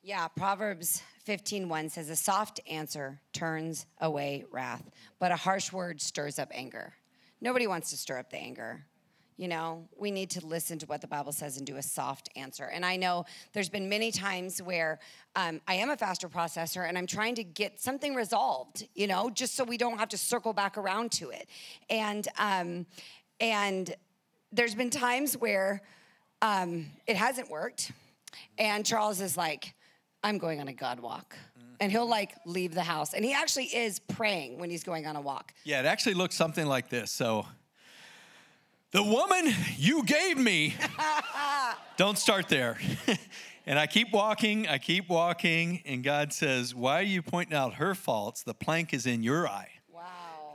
[0.02, 6.38] Yeah, Proverbs 15:1 says a soft answer turns away wrath, but a harsh word stirs
[6.38, 6.94] up anger.
[7.40, 8.86] Nobody wants to stir up the anger.
[9.36, 12.30] You know, we need to listen to what the Bible says and do a soft
[12.36, 12.64] answer.
[12.64, 14.98] And I know there's been many times where
[15.34, 19.28] um, I am a faster processor and I'm trying to get something resolved, you know,
[19.28, 21.48] just so we don't have to circle back around to it.
[21.90, 22.86] And um,
[23.38, 23.94] and
[24.52, 25.82] there's been times where
[26.40, 27.92] um, it hasn't worked,
[28.58, 29.74] and Charles is like,
[30.22, 31.36] I'm going on a God walk.
[31.78, 33.12] And he'll like leave the house.
[33.12, 35.52] And he actually is praying when he's going on a walk.
[35.64, 37.12] Yeah, it actually looks something like this.
[37.12, 37.44] So,
[38.92, 40.74] the woman you gave me,
[41.96, 42.78] don't start there.
[43.66, 47.74] and I keep walking, I keep walking, and God says, Why are you pointing out
[47.74, 48.42] her faults?
[48.42, 49.75] The plank is in your eye.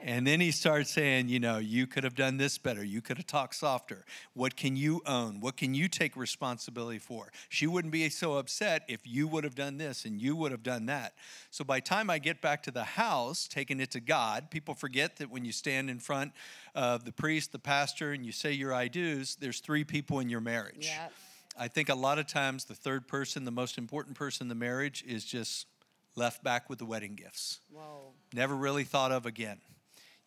[0.03, 2.83] And then he starts saying, you know, you could have done this better.
[2.83, 4.03] You could have talked softer.
[4.33, 5.39] What can you own?
[5.39, 7.31] What can you take responsibility for?
[7.49, 10.63] She wouldn't be so upset if you would have done this and you would have
[10.63, 11.13] done that.
[11.51, 14.73] So by the time I get back to the house, taking it to God, people
[14.73, 16.31] forget that when you stand in front
[16.73, 20.29] of the priest, the pastor, and you say your I do's, there's three people in
[20.29, 20.87] your marriage.
[20.87, 21.13] Yep.
[21.57, 24.55] I think a lot of times the third person, the most important person in the
[24.55, 25.67] marriage, is just
[26.15, 28.11] left back with the wedding gifts Whoa.
[28.33, 29.59] never really thought of again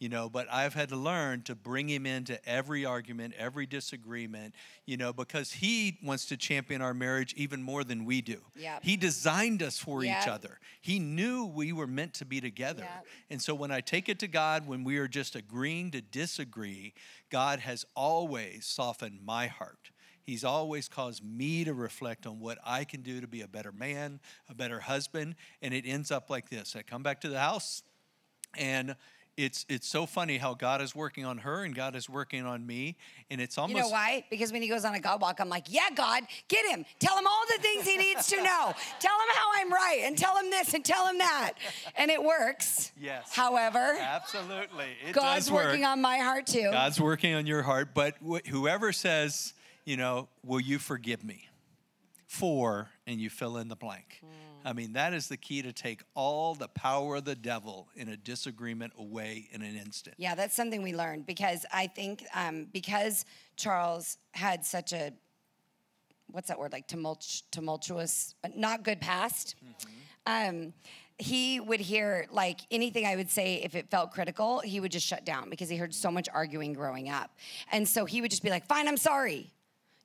[0.05, 4.55] you know but i've had to learn to bring him into every argument every disagreement
[4.85, 8.83] you know because he wants to champion our marriage even more than we do Yep.
[8.83, 10.29] he designed us for each Yep.
[10.29, 13.07] other he knew we were meant to be together Yep.
[13.31, 16.93] and so when i take it to god when we are just agreeing to disagree
[17.31, 19.91] god has always softened my heart
[20.27, 23.73] He's always caused me to reflect on what I can do to be a better
[23.73, 26.75] man, a better husband, and it ends up like this.
[26.75, 27.83] I come back to the house,
[28.57, 28.97] and
[29.37, 32.67] it's it's so funny how God is working on her and God is working on
[32.67, 32.97] me,
[33.31, 34.25] and it's almost You know why?
[34.31, 36.85] Because when he goes on a God walk, I'm like, yeah, God, get him.
[36.99, 38.73] Tell him all the things he needs to know.
[39.01, 41.55] tell him how I'm right and tell him this and tell him that.
[41.97, 42.93] And it works.
[43.01, 43.35] Yes.
[43.35, 46.71] However, absolutely it God's working on my heart too.
[46.71, 51.49] God's working on your heart, but wh- whoever says, you know, will you forgive me
[52.27, 54.21] for, and you fill in the blank.
[54.25, 54.29] Mm.
[54.65, 58.09] I mean, that is the key to take all the power of the devil in
[58.09, 60.17] a disagreement away in an instant.
[60.19, 65.13] Yeah, that's something we learned because I think um, because Charles had such a
[66.31, 69.55] what's that word like tumult- tumultuous, not good past.
[70.27, 70.73] Um,
[71.19, 75.07] he would hear like anything I would say if it felt critical, he would just
[75.07, 77.31] shut down because he heard so much arguing growing up,
[77.71, 79.53] and so he would just be like, "Fine, I'm sorry."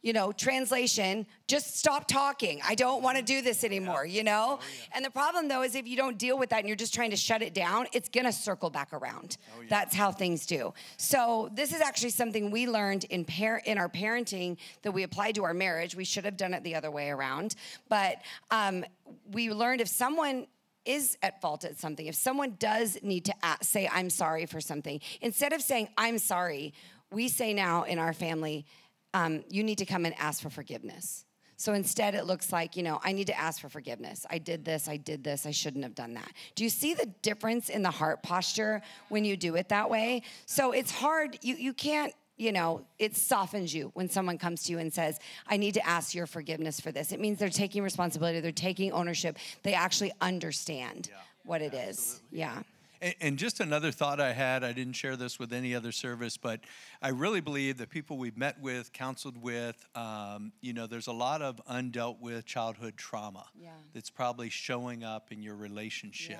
[0.01, 2.61] You know, translation, just stop talking.
[2.65, 4.59] I don't want to do this anymore, you know?
[4.93, 7.09] And the problem though is if you don't deal with that and you're just trying
[7.09, 9.37] to shut it down, it's gonna circle back around.
[9.67, 10.73] That's how things do.
[10.95, 15.35] So this is actually something we learned in par- in our parenting that we applied
[15.35, 15.95] to our marriage.
[15.95, 17.55] We should have done it the other way around.
[17.89, 18.17] But
[18.51, 18.85] um,
[19.31, 20.47] we learned if someone
[20.85, 24.61] is at fault at something, if someone does need to a say, I'm sorry for
[24.61, 26.73] something, instead of saying, I'm sorry,
[27.11, 28.65] we say now in our family,
[29.13, 31.25] um, you need to come and ask for forgiveness.
[31.57, 34.25] So instead, it looks like, you know, I need to ask for forgiveness.
[34.29, 36.31] I did this, I did this, I shouldn't have done that.
[36.55, 40.21] Do you see the difference in the heart posture when you do it that way?
[40.45, 44.71] So it's hard, you, you can't you know, it softens you when someone comes to
[44.71, 47.11] you and says, I need to ask your forgiveness for this.
[47.11, 52.21] It means they're taking responsibility, they're taking ownership, they actually understand Yeah, what it is.
[52.31, 52.61] Yeah.
[53.01, 56.37] And, and just another thought I had, I didn't share this with any other service,
[56.37, 56.61] but
[57.01, 61.13] I really believe that people we've met with, counseled with, um, you know, there's a
[61.13, 63.69] lot of undealt with childhood trauma Yeah.
[63.93, 66.39] that's probably showing up in your relationship.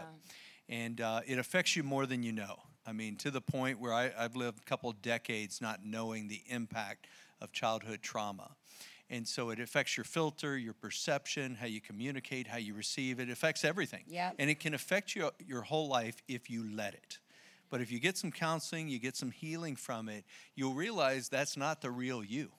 [0.68, 2.58] And uh, it affects you more than you know.
[2.86, 6.42] I mean, to the point where I, I've lived a couple decades not knowing the
[6.48, 7.08] impact
[7.42, 8.52] of childhood trauma.
[9.10, 13.20] And so it affects your filter, your perception, how you communicate, how you receive.
[13.20, 14.04] It affects everything.
[14.08, 14.36] Yep.
[14.38, 17.18] And it can affect your, your whole life if you let it.
[17.70, 21.58] But if you get some counseling, you get some healing from it, you'll realize that's
[21.58, 22.52] not the real you.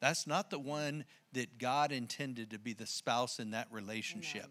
[0.00, 4.46] That's not the one that God intended to be the spouse in that relationship.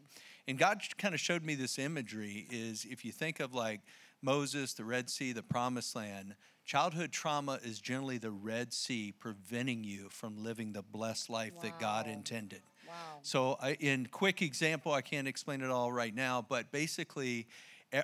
[0.48, 3.82] And God kind of showed me this imagery is if you think of like
[4.22, 6.36] Moses, the Red Sea, the promised land,
[6.66, 11.80] childhood trauma is generally the Red Sea preventing you from living the blessed life that
[11.80, 12.62] God intended.
[12.88, 12.94] Wow.
[13.22, 17.48] So, I, in quick example, I can't explain it all right now, but basically,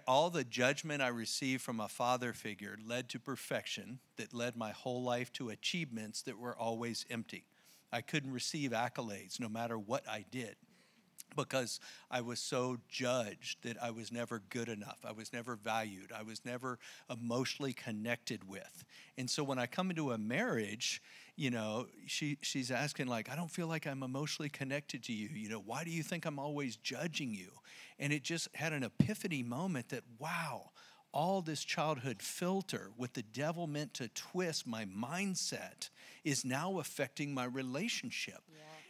[0.07, 4.71] all the judgment I received from a father figure led to perfection that led my
[4.71, 7.43] whole life to achievements that were always empty.
[7.91, 10.55] I couldn't receive accolades no matter what I did
[11.35, 14.99] because I was so judged that I was never good enough.
[15.05, 16.11] I was never valued.
[16.17, 18.83] I was never emotionally connected with.
[19.17, 21.01] And so when I come into a marriage,
[21.35, 25.29] you know, she she's asking like, I don't feel like I'm emotionally connected to you.
[25.33, 27.51] You know, why do you think I'm always judging you?
[27.99, 30.71] And it just had an epiphany moment that wow,
[31.13, 35.89] all this childhood filter with the devil meant to twist my mindset
[36.23, 38.41] is now affecting my relationship.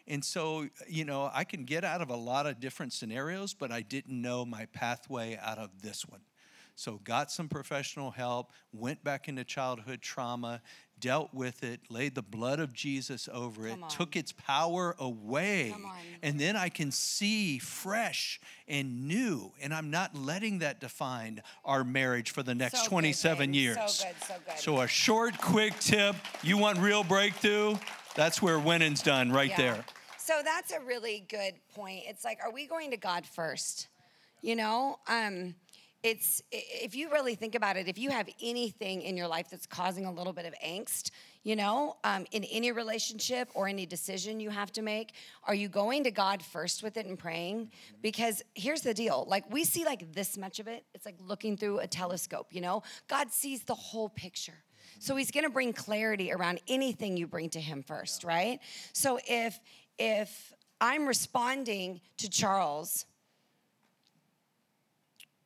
[0.08, 3.72] And so, you know, I can get out of a lot of different scenarios, but
[3.72, 6.22] I didn't know my pathway out of this one.
[6.76, 10.62] So, got some professional help, went back into childhood trauma,
[11.00, 15.76] dealt with it, laid the blood of Jesus over it, took its power away.
[16.24, 19.52] And then I can see fresh and new.
[19.62, 23.56] And I'm not letting that define our marriage for the next So 27 babe.
[23.56, 23.76] years.
[23.76, 24.58] So good, so good.
[24.58, 27.78] So, a short, quick tip you want real breakthrough?
[28.16, 29.58] That's where winning's done right Yeah.
[29.58, 29.86] there.
[30.18, 32.04] So that's a really good point.
[32.08, 33.88] It's like, are we going to God first?
[34.42, 35.56] You know, um,
[36.04, 39.68] it's if you really think about it, if you have anything in your life that's
[39.68, 41.12] causing a little bit of angst,
[41.44, 45.70] you know, um, in any relationship or any decision you have to make, are you
[45.70, 47.72] going to God first with it and praying?
[48.02, 50.86] Because here's the deal: like we see like this much of it.
[50.96, 52.48] It's like looking through a telescope.
[52.52, 54.64] You know, God sees the whole picture.
[55.02, 58.60] So he's going to bring clarity around anything you bring to him first, right?
[58.94, 59.60] So if
[59.98, 63.06] if I'm responding to Charles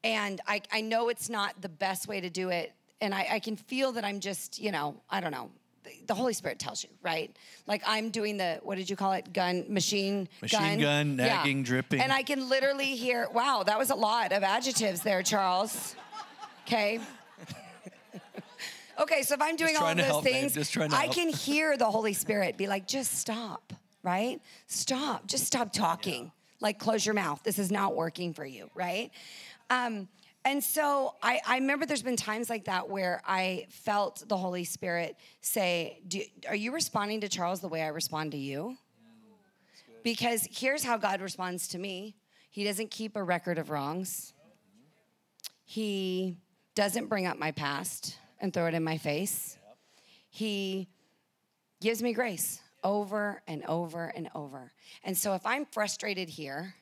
[0.04, 3.40] and I, I know it's not the best way to do it, and I, I
[3.40, 5.50] can feel that I'm just, you know, I don't know.
[5.84, 7.34] The- The Holy Spirit tells you, right?
[7.66, 9.32] Like I'm doing the what did you call it?
[9.32, 12.02] Gun machine Machine gun, nagging, dripping.
[12.02, 15.96] And I can literally hear, wow, that was a lot of adjectives there, Charles.
[16.68, 17.00] Okay.
[19.00, 22.14] Okay, so if I'm doing all of those help, things, I can hear the Holy
[22.14, 24.42] Spirit be like, just stop, right?
[24.68, 25.28] Stop.
[25.28, 26.32] Just stop talking.
[26.62, 27.42] Like, close your mouth.
[27.44, 29.12] This is not working for you, right?
[29.70, 30.08] Um,
[30.46, 34.64] and so I, I remember there's been times like that where I felt the Holy
[34.64, 38.78] Spirit say, Do, Are you responding to Charles the way I respond to you?
[40.04, 42.16] Because here's how God responds to me
[42.52, 44.34] He doesn't keep a record of wrongs,
[45.66, 46.38] He
[46.76, 49.58] doesn't bring up my past and throw it in my face.
[50.30, 50.88] He
[51.82, 54.72] gives me grace over and over and over.
[55.04, 56.76] And so if I'm frustrated here,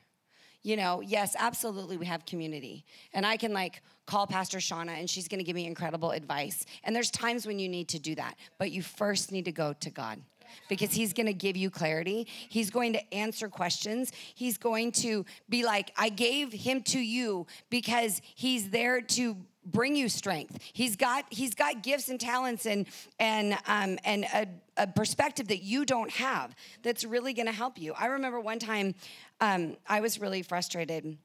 [0.62, 2.84] you know, yes, absolutely, we have community.
[3.12, 6.64] And I can like call Pastor Shauna and she's gonna give me incredible advice.
[6.84, 9.74] And there's times when you need to do that, but you first need to go
[9.74, 10.20] to God
[10.68, 12.26] because He's gonna give you clarity.
[12.48, 14.12] He's going to answer questions.
[14.34, 19.96] He's going to be like, I gave Him to you because He's there to bring
[19.96, 20.58] you strength.
[20.72, 22.86] He's got he's got gifts and talents and
[23.18, 24.46] and um, and a,
[24.76, 27.94] a perspective that you don't have that's really going to help you.
[27.94, 28.94] I remember one time
[29.40, 31.16] um, I was really frustrated,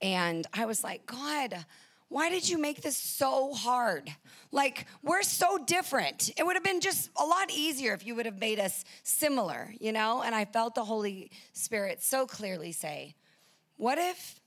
[0.00, 1.64] and I was like, God.
[2.12, 4.10] Why did you make this so hard?
[4.50, 6.28] Like, we're so different.
[6.36, 9.72] It would have been just a lot easier if you would have made us similar,
[9.78, 10.20] you know?
[10.20, 13.14] And I felt the Holy Spirit so clearly say,
[13.76, 14.39] What if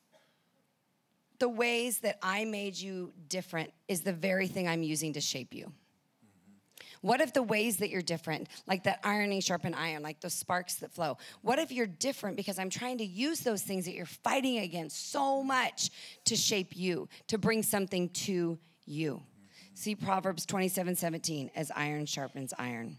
[1.43, 5.53] the ways that I made you different is the very thing I'm using to shape
[5.53, 5.65] you?
[5.65, 7.05] Mm-hmm.
[7.05, 10.75] What if the ways that you're different, like that ironing sharpen iron, like those sparks
[10.75, 11.17] that flow?
[11.41, 15.11] What if you're different because I'm trying to use those things that you're fighting against
[15.11, 15.89] so much
[16.23, 19.15] to shape you, to bring something to you?
[19.15, 19.73] Mm-hmm.
[19.73, 22.95] See Proverbs 27 17, as iron sharpens iron.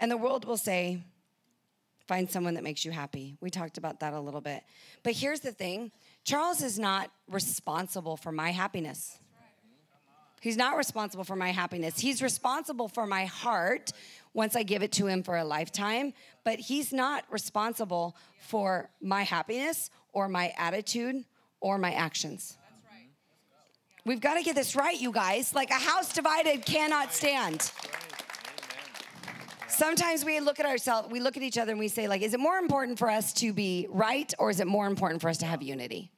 [0.00, 1.04] And the world will say,
[2.08, 3.36] find someone that makes you happy.
[3.40, 4.64] We talked about that a little bit.
[5.04, 5.92] But here's the thing
[6.24, 9.18] Charles is not responsible for my happiness.
[10.40, 12.00] He's not responsible for my happiness.
[12.00, 13.92] He's responsible for my heart
[14.34, 19.22] once I give it to him for a lifetime, but he's not responsible for my
[19.22, 21.24] happiness or my attitude
[21.60, 22.58] or my actions.
[24.04, 25.54] We've got to get this right, you guys.
[25.54, 27.70] Like a house divided cannot stand.
[29.72, 32.34] Sometimes we look at ourselves, we look at each other and we say, like, is
[32.34, 35.38] it more important for us to be right or is it more important for us
[35.38, 36.10] to have unity?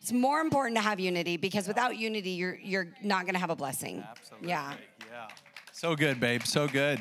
[0.00, 3.56] It's more important to have unity because without unity, you're you're not gonna have a
[3.56, 4.04] blessing.
[4.08, 4.48] Absolutely.
[4.48, 4.74] Yeah.
[5.10, 5.28] Yeah.
[5.72, 6.42] So good, babe.
[6.44, 7.00] So good.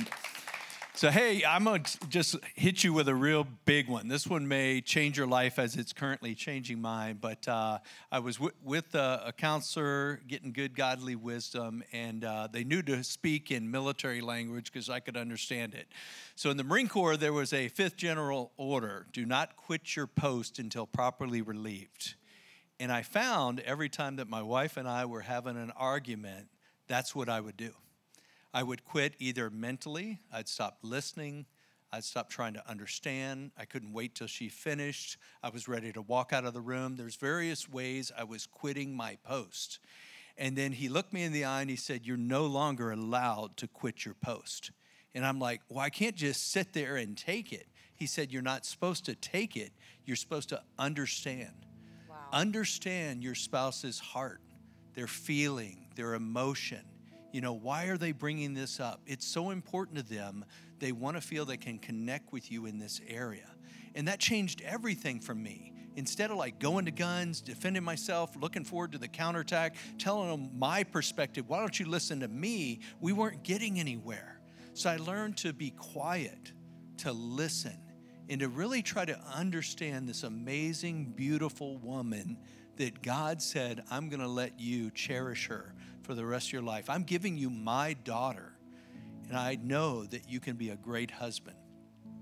[0.97, 4.07] So, hey, I'm going to just hit you with a real big one.
[4.07, 7.19] This one may change your life as it's currently changing mine.
[7.21, 7.77] But uh,
[8.11, 12.81] I was w- with a, a, counselor getting good godly wisdom, and uh, they knew
[12.81, 15.87] to speak in military language because I could understand it.
[16.33, 20.07] So, in the Marine Corps, there was a fifth general order do not quit your
[20.07, 22.15] post until properly relieved.
[22.79, 26.47] And I found every time that my wife and I were having an argument,
[26.87, 27.73] that's what I would do.
[28.53, 31.45] I would quit either mentally, I'd stop listening,
[31.91, 33.51] I'd stop trying to understand.
[33.57, 35.17] I couldn't wait till she finished.
[35.41, 36.97] I was ready to walk out of the room.
[36.97, 39.79] There's various ways I was quitting my post.
[40.37, 43.57] And then he looked me in the eye and he said, You're no longer allowed
[43.57, 44.71] to quit your post.
[45.15, 47.67] And I'm like, Well, I can't just sit there and take it.
[47.95, 49.71] He said, You're not supposed to take it,
[50.05, 51.53] you're supposed to understand.
[52.09, 52.17] Wow.
[52.33, 54.41] Understand your spouse's heart,
[54.93, 56.81] their feeling, their emotion
[57.31, 59.01] you know, why are they bringing this up?
[59.05, 60.45] It's so important to them.
[60.79, 63.49] They want to feel they can connect with you in this area.
[63.95, 65.73] And that changed everything for me.
[65.95, 70.51] Instead of like going to guns, defending myself, looking forward to the counterattack, telling them
[70.53, 72.81] my perspective, why don't you listen to me?
[73.01, 74.39] We weren't getting anywhere.
[74.75, 76.51] So I learned to be quiet,
[76.97, 77.79] to listen,
[78.29, 82.37] and to really try to understand this amazing, beautiful woman
[82.75, 85.73] that God said, I'm going to let you cherish her
[86.07, 86.89] for the rest of your life.
[86.89, 88.53] I'm giving you my daughter,
[89.27, 91.57] and I know that you can be a great husband.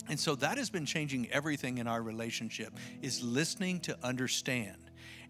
[0.09, 4.77] And so that has been changing everything in our relationship is listening to understand.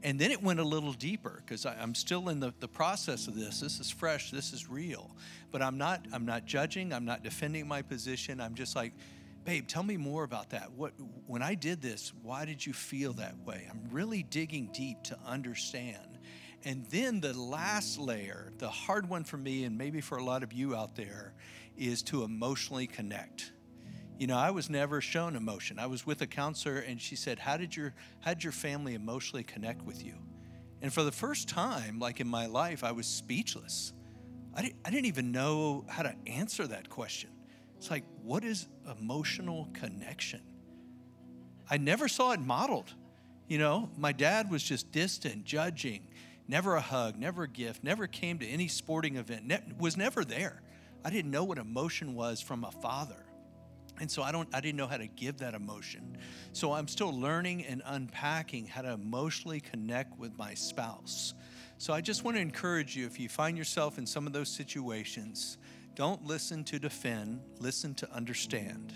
[0.03, 3.35] And then it went a little deeper because I'm still in the, the process of
[3.35, 3.61] this.
[3.61, 5.15] This is fresh, this is real.
[5.51, 8.41] But I'm not I'm not judging, I'm not defending my position.
[8.41, 8.93] I'm just like,
[9.45, 10.71] babe, tell me more about that.
[10.73, 10.93] What
[11.25, 13.67] when I did this, why did you feel that way?
[13.69, 16.14] I'm really digging deep to understand.
[16.65, 20.41] And then the last layer, the hard one for me, and maybe for a lot
[20.41, 21.33] of you out there,
[21.77, 23.51] is to emotionally connect.
[24.17, 25.77] You know, I was never shown emotion.
[25.77, 28.95] I was with a counselor, and she said, "How did your how did your family
[28.95, 30.15] emotionally connect with you?"
[30.81, 33.93] And for the first time, like in my life, I was speechless.
[34.55, 37.29] I didn't, I didn't even know how to answer that question.
[37.77, 38.67] It's like, what is
[38.99, 40.41] emotional connection?
[41.69, 42.93] I never saw it modeled.
[43.47, 46.07] You know, my dad was just distant, judging,
[46.47, 50.23] never a hug, never a gift, never came to any sporting event, ne- was never
[50.23, 50.61] there.
[51.03, 53.25] I didn't know what emotion was from a father.
[53.99, 56.17] And so I don't I didn't know how to give that emotion.
[56.51, 61.33] So I'm still learning and unpacking how to emotionally connect with my spouse.
[61.77, 64.49] So I just want to encourage you if you find yourself in some of those
[64.49, 65.57] situations,
[65.93, 68.93] don't listen to defend, listen to understand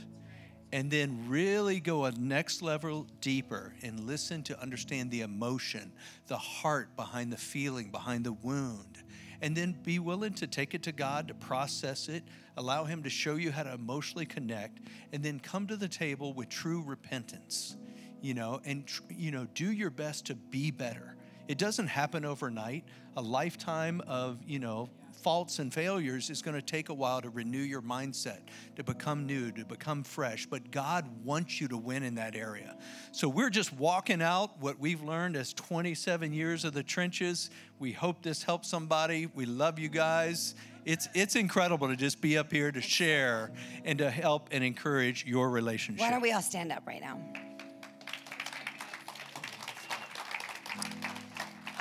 [0.71, 5.91] and then really go a next level deeper and listen to understand the emotion,
[6.27, 9.03] the heart behind the feeling, behind the wound.
[9.41, 12.23] And then be willing to take it to God to process it,
[12.57, 14.79] allow Him to show you how to emotionally connect,
[15.13, 17.77] and then come to the table with true repentance,
[18.21, 21.15] you know, and, you know, do your best to be better.
[21.47, 22.83] It doesn't happen overnight.
[23.17, 24.89] A lifetime of, you know,
[25.23, 28.39] faults and failures is going to take a while to renew your mindset,
[28.75, 30.45] to become new, to become fresh.
[30.45, 32.77] But God wants you to win in that area.
[33.11, 37.49] So we're just walking out what we've learned as 27 years of the trenches.
[37.79, 39.27] We hope this helps somebody.
[39.33, 40.55] We love you guys.
[40.85, 43.51] It's, it's incredible to just be up here to share
[43.85, 46.01] and to help and encourage your relationship.
[46.01, 47.19] Why don't we all stand up right now?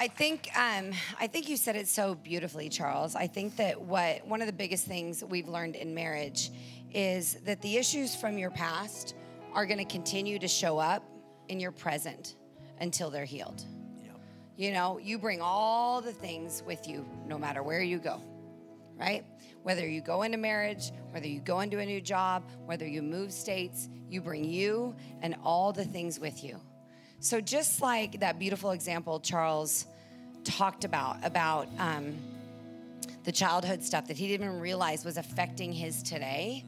[0.01, 3.17] I think um, I think you said it so beautifully, Charles.
[3.17, 6.53] I think that what one of the biggest things we've learned in marriage
[6.95, 9.17] is that the issues from your past
[9.55, 11.03] are going to continue to show up
[11.49, 12.37] in your present
[12.81, 13.65] until they're healed.
[14.57, 18.23] You know, you bring all the things with you no matter where you go,
[18.97, 19.25] right?
[19.65, 23.33] Whether you go into marriage, whether you go into a new job, whether you move
[23.33, 26.61] states, you bring you and all the things with you.
[27.21, 29.87] So, just like that beautiful example Charles
[30.45, 32.17] talked about, about um,
[33.25, 36.65] the childhood stuff that he didn't even realize was affecting his today.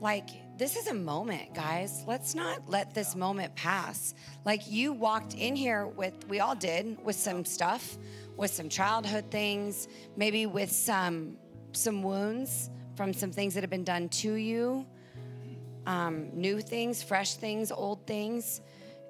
[0.00, 2.04] Like, this is a moment, guys.
[2.06, 4.14] Let's not let this moment pass.
[4.46, 7.98] Like, you walked in here with, we all did, with some stuff,
[8.34, 11.36] with some childhood things, maybe with some
[11.72, 14.86] some wounds from some things that have been done to you,
[15.84, 18.62] um, new things, fresh things, old things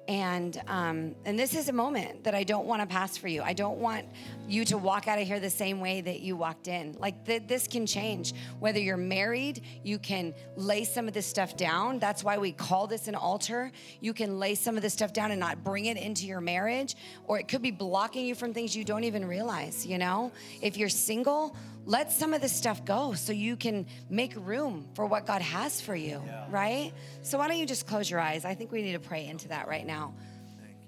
[0.07, 3.41] and um, and this is a moment that I don't want to pass for you.
[3.41, 4.05] I don't want
[4.47, 6.95] you to walk out of here the same way that you walked in.
[6.97, 8.33] Like th- this can change.
[8.59, 11.99] Whether you're married, you can lay some of this stuff down.
[11.99, 13.71] That's why we call this an altar.
[13.99, 16.95] You can lay some of this stuff down and not bring it into your marriage,
[17.25, 19.85] or it could be blocking you from things you don't even realize.
[19.85, 20.31] You know,
[20.61, 21.55] if you're single,
[21.87, 25.79] let some of this stuff go so you can make room for what God has
[25.79, 26.45] for you, yeah.
[26.49, 26.91] right?
[27.21, 28.43] So, why don't you just close your eyes?
[28.43, 29.96] I think we need to pray into that right now.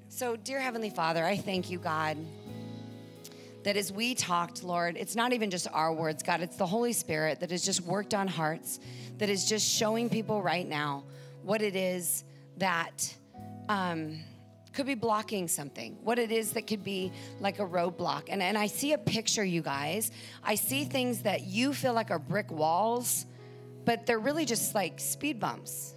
[0.07, 2.17] So, dear Heavenly Father, I thank you, God,
[3.63, 6.93] that as we talked, Lord, it's not even just our words, God, it's the Holy
[6.93, 8.79] Spirit that has just worked on hearts,
[9.17, 11.03] that is just showing people right now
[11.43, 12.23] what it is
[12.57, 13.15] that.
[13.69, 14.19] Um,
[14.73, 18.23] could be blocking something, what it is that could be like a roadblock.
[18.29, 20.11] And, and I see a picture, you guys.
[20.43, 23.25] I see things that you feel like are brick walls,
[23.85, 25.95] but they're really just like speed bumps.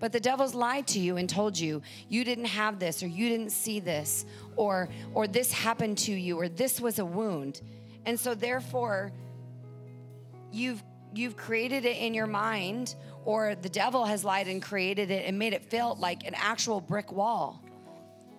[0.00, 3.28] But the devil's lied to you and told you you didn't have this or you
[3.28, 4.24] didn't see this
[4.56, 7.60] or or this happened to you or this was a wound.
[8.06, 9.12] And so therefore
[10.50, 10.82] you've
[11.14, 15.38] you've created it in your mind or the devil has lied and created it and
[15.38, 17.62] made it feel like an actual brick wall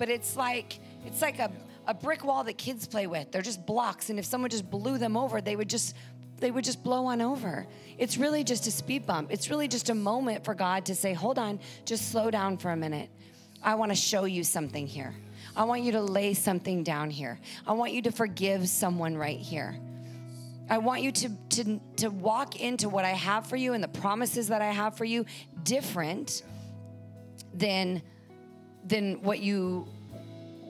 [0.01, 1.51] but it's like it's like a,
[1.85, 3.31] a brick wall that kids play with.
[3.31, 5.95] They're just blocks, and if someone just blew them over, they would just
[6.41, 7.65] they would just blow on over.
[7.97, 9.31] It's really just a speed bump.
[9.31, 12.71] It's really just a moment for God to say, "Hold on, just slow down for
[12.71, 13.09] a minute.
[13.63, 15.13] I want to show you something here.
[15.55, 17.39] I want you to lay something down here.
[17.65, 19.79] I want you to forgive someone right here."
[20.69, 23.89] I want you to, to, to walk into what I have for you and the
[23.89, 25.25] promises that I have for you
[25.63, 26.43] different
[27.53, 28.01] than
[28.85, 29.87] than what you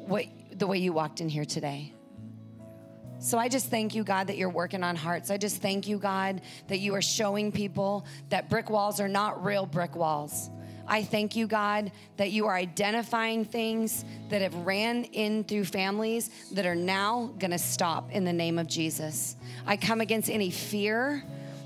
[0.08, 1.94] what the way you walked in here today.
[3.22, 5.30] So I just thank you, God, that you're working on hearts.
[5.30, 9.46] I just thank you, God, that you are showing people that brick walls are not
[9.46, 10.50] real brick walls.
[10.88, 16.32] I thank you, God, that you are identifying things that have ran in through families
[16.54, 19.36] that are now gonna stop in the name of Jesus.
[19.68, 21.24] I come against any fear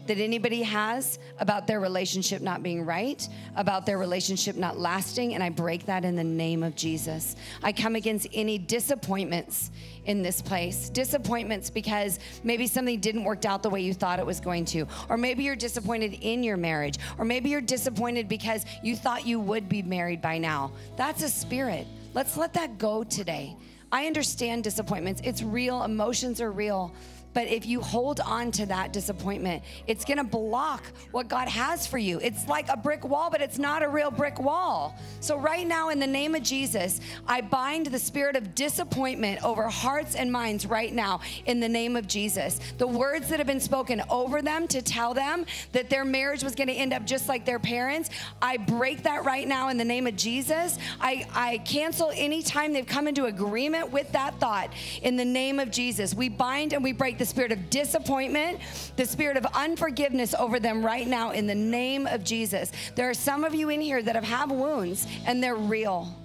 [0.07, 5.43] that anybody has about their relationship not being right, about their relationship not lasting, and
[5.43, 7.35] I break that in the name of Jesus.
[7.63, 9.71] I come against any disappointments
[10.05, 10.89] in this place.
[10.89, 14.85] Disappointments because maybe something didn't work out the way you thought it was going to,
[15.09, 19.39] or maybe you're disappointed in your marriage, or maybe you're disappointed because you thought you
[19.39, 20.71] would be married by now.
[20.95, 21.87] That's a spirit.
[22.13, 23.55] Let's let that go today.
[23.91, 25.21] I understand disappointments.
[25.23, 26.93] It's real, emotions are real.
[27.35, 31.85] But if you hold on to that disappointment, it's going to block what God has
[31.85, 32.17] for you.
[32.21, 34.97] It's like a brick wall, but it's not a real brick wall.
[35.19, 39.63] So, right now, in the name of Jesus, I bind the spirit of disappointment over
[39.63, 42.59] hearts and minds right now in the name of Jesus.
[42.77, 46.55] The words that have been spoken over them to tell them that their marriage was
[46.55, 48.11] going to end up just like their parents,
[48.41, 50.77] I break that right now in the name of Jesus.
[51.01, 54.71] I, I cancel any time they've come into agreement with that thought
[55.01, 56.13] in the name of Jesus.
[56.13, 58.59] We bind and we break the the spirit of disappointment,
[58.97, 62.71] the spirit of unforgiveness over them right now in the name of Jesus.
[62.93, 66.15] There are some of you in here that have had wounds and they're real.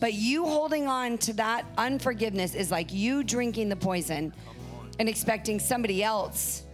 [0.00, 4.34] But you holding on to that unforgiveness is like you drinking the poison
[4.98, 6.64] and expecting somebody else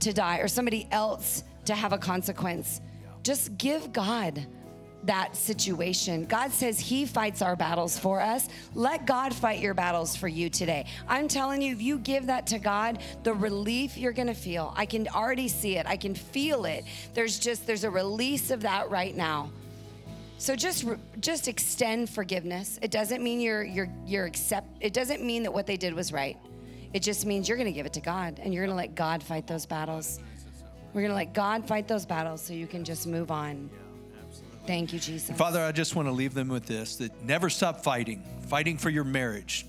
[0.00, 2.80] to die or somebody else to have a consequence.
[3.22, 4.44] Just give God
[5.04, 6.24] that situation.
[6.26, 8.48] God says He fights our battles for us.
[8.74, 10.86] Let God fight your battles for you today.
[11.08, 14.86] I'm telling you, if you give that to God, the relief you're gonna feel, I
[14.86, 16.84] can already see it, I can feel it.
[17.14, 19.50] There's just, there's a release of that right now.
[20.38, 20.84] So just
[21.20, 22.76] just extend forgiveness.
[22.82, 26.12] It doesn't mean you're you're you're accept it doesn't mean that what they did was
[26.12, 26.36] right.
[26.92, 28.94] It just means you're going to give it to God and you're going to let
[28.94, 30.20] God fight those battles.
[30.92, 33.70] We're going to let God fight those battles so you can just move on.
[34.66, 35.36] Thank you, Jesus.
[35.36, 38.90] Father, I just want to leave them with this that never stop fighting, fighting for
[38.90, 39.66] your marriage.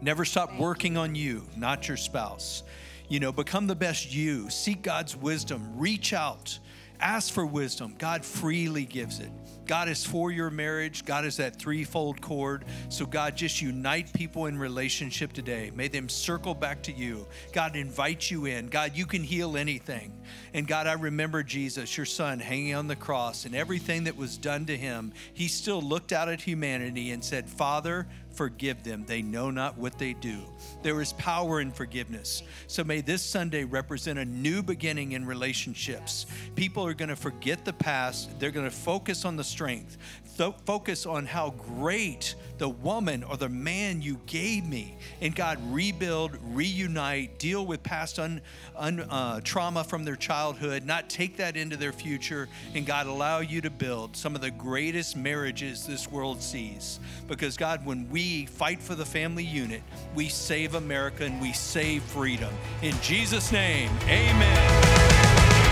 [0.00, 2.62] Never stop working on you, not your spouse.
[3.08, 4.50] You know, become the best you.
[4.50, 5.78] Seek God's wisdom.
[5.78, 6.58] Reach out.
[7.00, 7.94] Ask for wisdom.
[7.98, 9.30] God freely gives it.
[9.66, 11.04] God is for your marriage.
[11.04, 12.64] God is that threefold cord.
[12.88, 15.72] So, God, just unite people in relationship today.
[15.74, 17.26] May them circle back to you.
[17.52, 18.68] God, invite you in.
[18.68, 20.12] God, you can heal anything.
[20.54, 24.38] And God, I remember Jesus, your son, hanging on the cross and everything that was
[24.38, 25.12] done to him.
[25.34, 28.06] He still looked out at humanity and said, Father,
[28.36, 29.04] forgive them.
[29.06, 30.38] They know not what they do.
[30.82, 32.42] There is power in forgiveness.
[32.66, 36.26] So may this Sunday represent a new beginning in relationships.
[36.54, 39.96] People are going to forget the past, they're going to focus on the strength,
[40.36, 44.96] th- focus on how great the woman or the man you gave me.
[45.20, 48.40] And God, rebuild, reunite, deal with past un,
[48.74, 52.48] un, uh, trauma from their childhood, not take that into their future.
[52.74, 57.00] And God, allow you to build some of the greatest marriages this world sees.
[57.28, 59.82] Because, God, when we fight for the family unit,
[60.14, 62.52] we save America and we save freedom.
[62.82, 65.15] In Jesus' name, amen.